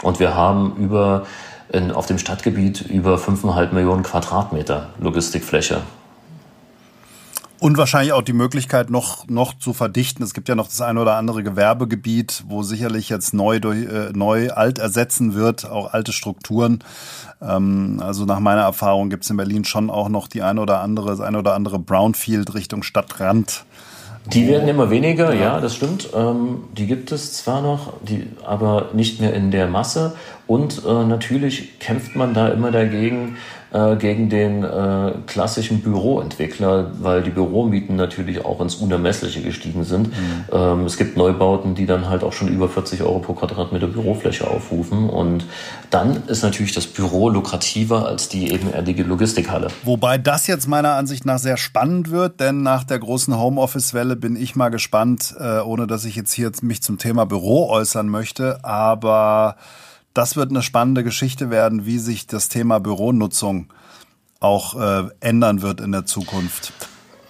Und 0.01 0.21
wir 0.21 0.33
haben 0.33 0.77
über 0.77 1.25
in, 1.71 1.91
auf 1.91 2.05
dem 2.05 2.17
Stadtgebiet 2.17 2.81
über 2.81 3.15
5,5 3.15 3.73
Millionen 3.73 4.03
Quadratmeter 4.03 4.89
Logistikfläche. 4.99 5.81
Und 7.59 7.77
wahrscheinlich 7.77 8.11
auch 8.13 8.23
die 8.23 8.33
Möglichkeit, 8.33 8.89
noch, 8.89 9.27
noch 9.27 9.53
zu 9.53 9.73
verdichten. 9.73 10.23
Es 10.23 10.33
gibt 10.33 10.49
ja 10.49 10.55
noch 10.55 10.65
das 10.65 10.81
eine 10.81 10.99
oder 10.99 11.15
andere 11.15 11.43
Gewerbegebiet, 11.43 12.43
wo 12.47 12.63
sicherlich 12.63 13.07
jetzt 13.09 13.35
neu, 13.35 13.59
durch, 13.59 13.85
äh, 13.85 14.09
neu 14.13 14.49
alt 14.49 14.79
ersetzen 14.79 15.35
wird, 15.35 15.69
auch 15.69 15.93
alte 15.93 16.11
Strukturen. 16.11 16.79
Ähm, 17.39 18.01
also 18.03 18.25
nach 18.25 18.39
meiner 18.39 18.61
Erfahrung 18.61 19.11
gibt 19.11 19.25
es 19.25 19.29
in 19.29 19.37
Berlin 19.37 19.63
schon 19.63 19.91
auch 19.91 20.09
noch 20.09 20.27
die 20.27 20.41
eine 20.41 20.59
oder 20.59 20.81
andere, 20.81 21.09
das 21.09 21.21
eine 21.21 21.37
oder 21.37 21.53
andere 21.53 21.77
Brownfield 21.77 22.55
Richtung 22.55 22.81
Stadtrand. 22.81 23.63
Die 24.25 24.47
werden 24.47 24.67
immer 24.67 24.89
weniger, 24.89 25.33
ja, 25.33 25.41
ja 25.41 25.59
das 25.61 25.75
stimmt. 25.75 26.09
Ähm, 26.15 26.63
die 26.77 26.85
gibt 26.85 27.11
es 27.11 27.33
zwar 27.33 27.61
noch, 27.61 27.93
die, 28.01 28.27
aber 28.45 28.89
nicht 28.93 29.19
mehr 29.19 29.33
in 29.33 29.51
der 29.51 29.67
Masse. 29.67 30.15
Und 30.51 30.83
äh, 30.85 31.05
natürlich 31.05 31.79
kämpft 31.79 32.13
man 32.17 32.33
da 32.33 32.49
immer 32.49 32.71
dagegen, 32.71 33.37
äh, 33.71 33.95
gegen 33.95 34.27
den 34.27 34.65
äh, 34.65 35.13
klassischen 35.25 35.79
Büroentwickler, 35.79 36.91
weil 36.99 37.23
die 37.23 37.29
Büromieten 37.29 37.95
natürlich 37.95 38.43
auch 38.43 38.59
ins 38.59 38.75
Unermessliche 38.75 39.41
gestiegen 39.41 39.85
sind. 39.85 40.07
Mhm. 40.09 40.43
Ähm, 40.51 40.85
es 40.85 40.97
gibt 40.97 41.15
Neubauten, 41.15 41.73
die 41.73 41.85
dann 41.85 42.09
halt 42.09 42.25
auch 42.25 42.33
schon 42.33 42.49
über 42.49 42.67
40 42.67 43.01
Euro 43.01 43.19
pro 43.19 43.31
Quadratmeter 43.31 43.87
Bürofläche 43.87 44.45
aufrufen. 44.45 45.09
Und 45.09 45.45
dann 45.89 46.21
ist 46.27 46.43
natürlich 46.43 46.73
das 46.73 46.85
Büro 46.85 47.29
lukrativer 47.29 48.05
als 48.05 48.27
die 48.27 48.51
ebenerdige 48.51 49.03
Logistikhalle. 49.03 49.69
Wobei 49.85 50.17
das 50.17 50.47
jetzt 50.47 50.67
meiner 50.67 50.95
Ansicht 50.95 51.25
nach 51.25 51.39
sehr 51.39 51.55
spannend 51.55 52.11
wird, 52.11 52.41
denn 52.41 52.61
nach 52.61 52.83
der 52.83 52.99
großen 52.99 53.39
Homeoffice-Welle 53.39 54.17
bin 54.17 54.35
ich 54.35 54.57
mal 54.57 54.67
gespannt, 54.67 55.33
äh, 55.39 55.59
ohne 55.61 55.87
dass 55.87 56.03
ich 56.03 56.17
jetzt 56.17 56.33
hier 56.33 56.51
mich 56.61 56.83
zum 56.83 56.97
Thema 56.97 57.25
Büro 57.25 57.69
äußern 57.69 58.09
möchte, 58.09 58.65
aber 58.65 59.55
das 60.13 60.35
wird 60.35 60.49
eine 60.49 60.61
spannende 60.61 61.03
Geschichte 61.03 61.49
werden, 61.49 61.85
wie 61.85 61.97
sich 61.97 62.27
das 62.27 62.49
Thema 62.49 62.79
Büronutzung 62.79 63.71
auch 64.39 64.79
äh, 64.79 65.09
ändern 65.19 65.61
wird 65.61 65.81
in 65.81 65.91
der 65.91 66.05
Zukunft. 66.05 66.73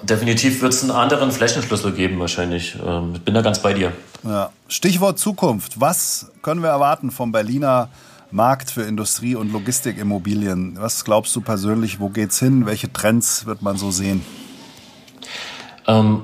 Definitiv 0.01 0.61
wird 0.61 0.73
es 0.73 0.81
einen 0.81 0.91
anderen 0.91 1.31
Flächenschlüssel 1.31 1.91
geben 1.91 2.19
wahrscheinlich. 2.19 2.77
Ähm, 2.83 3.13
ich 3.15 3.21
bin 3.21 3.33
da 3.33 3.41
ganz 3.41 3.61
bei 3.61 3.73
dir. 3.73 3.91
Ja. 4.23 4.51
Stichwort 4.67 5.19
Zukunft. 5.19 5.79
Was 5.79 6.31
können 6.41 6.63
wir 6.63 6.69
erwarten 6.69 7.11
vom 7.11 7.31
Berliner 7.31 7.89
Markt 8.31 8.71
für 8.71 8.83
Industrie- 8.83 9.35
und 9.35 9.51
Logistikimmobilien? 9.51 10.77
Was 10.79 11.03
glaubst 11.03 11.35
du 11.35 11.41
persönlich, 11.41 11.99
wo 11.99 12.09
geht's 12.09 12.39
hin? 12.39 12.65
Welche 12.65 12.91
Trends 12.91 13.45
wird 13.45 13.61
man 13.61 13.77
so 13.77 13.91
sehen? 13.91 14.25
Ähm, 15.87 16.21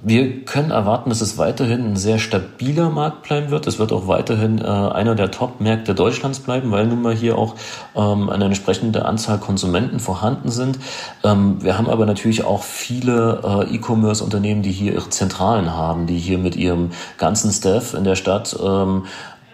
wir 0.00 0.44
können 0.44 0.70
erwarten, 0.70 1.10
dass 1.10 1.20
es 1.20 1.38
weiterhin 1.38 1.92
ein 1.92 1.96
sehr 1.96 2.18
stabiler 2.18 2.88
Markt 2.88 3.24
bleiben 3.24 3.50
wird. 3.50 3.66
Es 3.66 3.80
wird 3.80 3.90
auch 3.90 4.06
weiterhin 4.06 4.58
äh, 4.58 4.64
einer 4.64 5.16
der 5.16 5.32
Top-Märkte 5.32 5.94
Deutschlands 5.94 6.38
bleiben, 6.38 6.70
weil 6.70 6.86
nun 6.86 7.02
mal 7.02 7.14
hier 7.14 7.36
auch 7.36 7.56
ähm, 7.96 8.30
eine 8.30 8.44
entsprechende 8.44 9.04
Anzahl 9.04 9.38
Konsumenten 9.38 9.98
vorhanden 9.98 10.50
sind. 10.50 10.78
Ähm, 11.24 11.62
wir 11.62 11.76
haben 11.76 11.88
aber 11.88 12.06
natürlich 12.06 12.44
auch 12.44 12.62
viele 12.62 13.66
äh, 13.68 13.74
E-Commerce-Unternehmen, 13.74 14.62
die 14.62 14.70
hier 14.70 14.94
ihre 14.94 15.10
Zentralen 15.10 15.72
haben, 15.72 16.06
die 16.06 16.18
hier 16.18 16.38
mit 16.38 16.54
ihrem 16.54 16.90
ganzen 17.16 17.50
Staff 17.50 17.94
in 17.94 18.04
der 18.04 18.14
Stadt 18.14 18.56
ähm, 18.62 19.06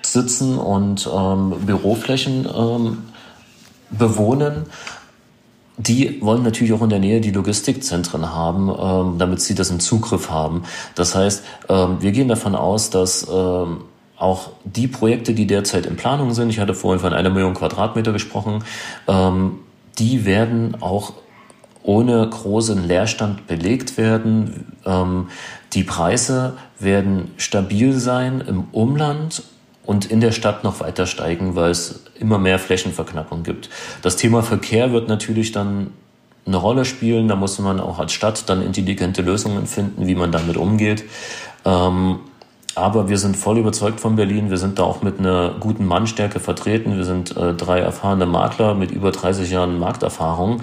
sitzen 0.03 0.59
und 0.59 1.09
ähm, 1.11 1.55
Büroflächen 1.65 2.47
ähm, 2.55 2.99
bewohnen 3.91 4.67
die 5.77 6.21
wollen 6.23 6.43
natürlich 6.43 6.73
auch 6.73 6.83
in 6.83 6.91
der 6.91 7.01
Nähe 7.01 7.21
die 7.21 7.33
Logistikzentren 7.33 8.33
haben, 8.33 8.69
ähm, 8.69 9.19
damit 9.19 9.41
sie 9.41 9.55
das 9.55 9.71
im 9.71 9.81
Zugriff 9.81 10.31
haben. 10.31 10.63
Das 10.95 11.15
heißt, 11.15 11.45
ähm, 11.69 11.97
wir 12.01 12.13
gehen 12.13 12.29
davon 12.29 12.55
aus, 12.55 12.91
dass 12.91 13.27
ähm, 13.29 13.83
auch 14.17 14.51
die 14.65 14.87
Projekte, 14.87 15.35
die 15.35 15.47
derzeit 15.47 15.87
in 15.87 15.97
Planung 15.97 16.33
sind, 16.33 16.51
ich 16.51 16.61
hatte 16.61 16.75
vorhin 16.75 17.01
von 17.01 17.13
einer 17.13 17.31
Million 17.31 17.55
Quadratmeter 17.55 18.13
gesprochen, 18.13 18.65
ähm, 19.09 19.59
die 19.99 20.25
werden 20.25 20.77
auch 20.81 21.15
ohne 21.83 22.27
großen 22.29 22.87
Leerstand 22.87 23.47
belegt 23.47 23.99
werden. 23.99 24.73
Ähm, 24.87 25.29
die 25.73 25.85
Preise 25.85 26.57
werden 26.79 27.33
stabil 27.37 27.93
sein 27.93 28.41
im 28.41 28.65
Umland 28.73 29.43
und 29.85 30.07
in 30.07 30.21
der 30.21 30.33
Stadt 30.33 30.65
noch 30.65 30.81
weiter 30.81 31.07
steigen, 31.07 31.57
weil 31.57 31.71
es 31.71 32.04
immer 32.19 32.39
mehr 32.39 32.59
Flächenverknappung 32.59 33.43
gibt. 33.43 33.71
Das 34.03 34.17
Thema 34.17 34.43
Verkehr 34.43 34.93
wird 34.93 35.09
natürlich 35.09 35.53
dann 35.53 35.93
eine 36.47 36.57
Rolle 36.57 36.85
spielen. 36.85 37.29
Da 37.29 37.37
muss 37.37 37.59
man 37.59 37.81
auch 37.81 37.99
als 37.99 38.13
Stadt 38.13 38.49
dann 38.49 38.63
intelligente 38.63 39.23
Lösungen 39.23 39.67
finden, 39.67 40.07
wie 40.07 40.15
man 40.15 40.33
damit 40.33 40.57
umgeht. 40.57 41.05
Ähm, 41.65 42.21
aber 42.75 43.09
wir 43.09 43.19
sind 43.19 43.37
voll 43.37 43.59
überzeugt 43.59 44.01
von 44.01 44.17
Berlin. 44.17 44.51
Wir 44.51 44.57
sind 44.57 44.79
da 44.79 44.83
auch 44.83 45.03
mit 45.03 45.21
einer 45.21 45.55
guten 45.61 45.87
Mannstärke 45.87 46.41
vertreten. 46.41 46.97
Wir 46.97 47.05
sind 47.05 47.37
äh, 47.37 47.55
drei 47.55 47.79
erfahrene 47.79 48.27
Makler 48.27 48.75
mit 48.75 48.91
über 48.91 49.13
30 49.13 49.51
Jahren 49.51 49.79
Markterfahrung 49.79 50.61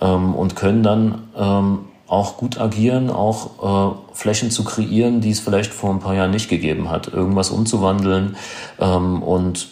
ähm, 0.00 0.34
und 0.34 0.56
können 0.56 0.82
dann 0.82 1.22
ähm, 1.36 1.78
auch 2.06 2.36
gut 2.36 2.60
agieren, 2.60 3.08
auch 3.10 3.92
äh, 3.92 4.14
Flächen 4.14 4.50
zu 4.50 4.64
kreieren, 4.64 5.20
die 5.20 5.30
es 5.30 5.40
vielleicht 5.40 5.72
vor 5.72 5.90
ein 5.90 6.00
paar 6.00 6.14
Jahren 6.14 6.32
nicht 6.32 6.50
gegeben 6.50 6.90
hat, 6.90 7.08
irgendwas 7.08 7.50
umzuwandeln 7.50 8.36
ähm, 8.78 9.22
und 9.22 9.68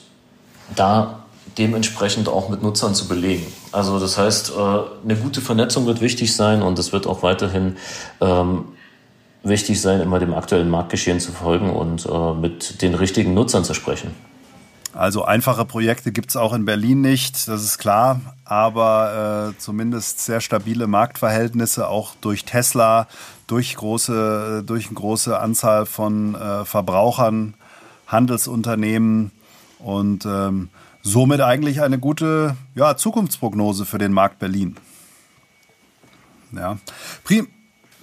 da 0.74 1.22
dementsprechend 1.58 2.28
auch 2.28 2.48
mit 2.48 2.62
Nutzern 2.62 2.94
zu 2.94 3.08
belegen. 3.08 3.46
Also 3.72 3.98
das 3.98 4.18
heißt, 4.18 4.50
äh, 4.50 4.52
eine 5.04 5.16
gute 5.16 5.40
Vernetzung 5.40 5.86
wird 5.86 6.00
wichtig 6.00 6.34
sein 6.34 6.62
und 6.62 6.78
es 6.78 6.92
wird 6.92 7.06
auch 7.06 7.22
weiterhin 7.22 7.76
ähm, 8.20 8.66
wichtig 9.42 9.80
sein, 9.80 10.00
immer 10.00 10.18
dem 10.18 10.34
aktuellen 10.34 10.70
Marktgeschehen 10.70 11.20
zu 11.20 11.32
folgen 11.32 11.70
und 11.70 12.06
äh, 12.06 12.34
mit 12.34 12.80
den 12.82 12.94
richtigen 12.94 13.34
Nutzern 13.34 13.64
zu 13.64 13.74
sprechen. 13.74 14.14
Also 14.94 15.24
einfache 15.24 15.64
Projekte 15.64 16.12
gibt 16.12 16.30
es 16.30 16.36
auch 16.36 16.52
in 16.52 16.66
Berlin 16.66 17.00
nicht, 17.00 17.48
das 17.48 17.62
ist 17.62 17.78
klar, 17.78 18.20
aber 18.44 19.52
äh, 19.54 19.58
zumindest 19.58 20.20
sehr 20.20 20.42
stabile 20.42 20.86
Marktverhältnisse, 20.86 21.88
auch 21.88 22.14
durch 22.20 22.44
Tesla, 22.44 23.08
durch, 23.46 23.74
große, 23.74 24.62
durch 24.66 24.88
eine 24.88 24.94
große 24.94 25.38
Anzahl 25.38 25.86
von 25.86 26.36
Verbrauchern, 26.64 27.54
Handelsunternehmen 28.06 29.30
und 29.82 30.24
ähm, 30.26 30.68
somit 31.02 31.40
eigentlich 31.40 31.82
eine 31.82 31.98
gute 31.98 32.56
ja, 32.74 32.96
Zukunftsprognose 32.96 33.84
für 33.84 33.98
den 33.98 34.12
Markt 34.12 34.38
Berlin. 34.38 34.76
Ja. 36.52 36.78
Prim 37.24 37.48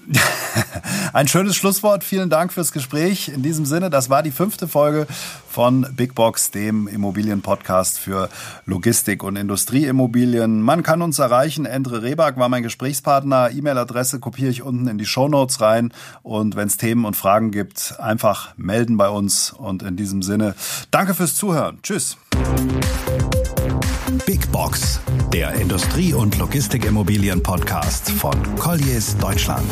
Ein 1.13 1.27
schönes 1.27 1.55
Schlusswort. 1.55 2.03
Vielen 2.03 2.29
Dank 2.29 2.53
fürs 2.53 2.71
Gespräch. 2.71 3.29
In 3.29 3.43
diesem 3.43 3.65
Sinne, 3.65 3.89
das 3.89 4.09
war 4.09 4.23
die 4.23 4.31
fünfte 4.31 4.67
Folge 4.67 5.07
von 5.49 5.85
Big 5.95 6.15
Box, 6.15 6.51
dem 6.51 6.87
Immobilienpodcast 6.87 7.99
für 7.99 8.29
Logistik 8.65 9.23
und 9.23 9.35
Industrieimmobilien. 9.35 10.61
Man 10.61 10.83
kann 10.83 11.01
uns 11.01 11.19
erreichen. 11.19 11.65
Endre 11.65 12.03
Rebak 12.03 12.37
war 12.37 12.49
mein 12.49 12.63
Gesprächspartner. 12.63 13.51
E-Mail-Adresse 13.51 14.19
kopiere 14.19 14.51
ich 14.51 14.61
unten 14.61 14.87
in 14.87 14.97
die 14.97 15.05
Show 15.05 15.27
Notes 15.27 15.61
rein. 15.61 15.93
Und 16.23 16.55
wenn 16.55 16.67
es 16.67 16.77
Themen 16.77 17.05
und 17.05 17.15
Fragen 17.15 17.51
gibt, 17.51 17.99
einfach 17.99 18.53
melden 18.57 18.97
bei 18.97 19.09
uns. 19.09 19.51
Und 19.51 19.83
in 19.83 19.95
diesem 19.95 20.21
Sinne, 20.21 20.55
danke 20.91 21.13
fürs 21.13 21.35
Zuhören. 21.35 21.79
Tschüss. 21.83 22.17
Big 24.25 24.51
Box, 24.51 24.99
der 25.31 25.53
Industrie- 25.53 26.13
und 26.13 26.37
Logistikimmobilien-Podcast 26.37 28.11
von 28.11 28.33
Colliers 28.55 29.15
Deutschland. 29.17 29.69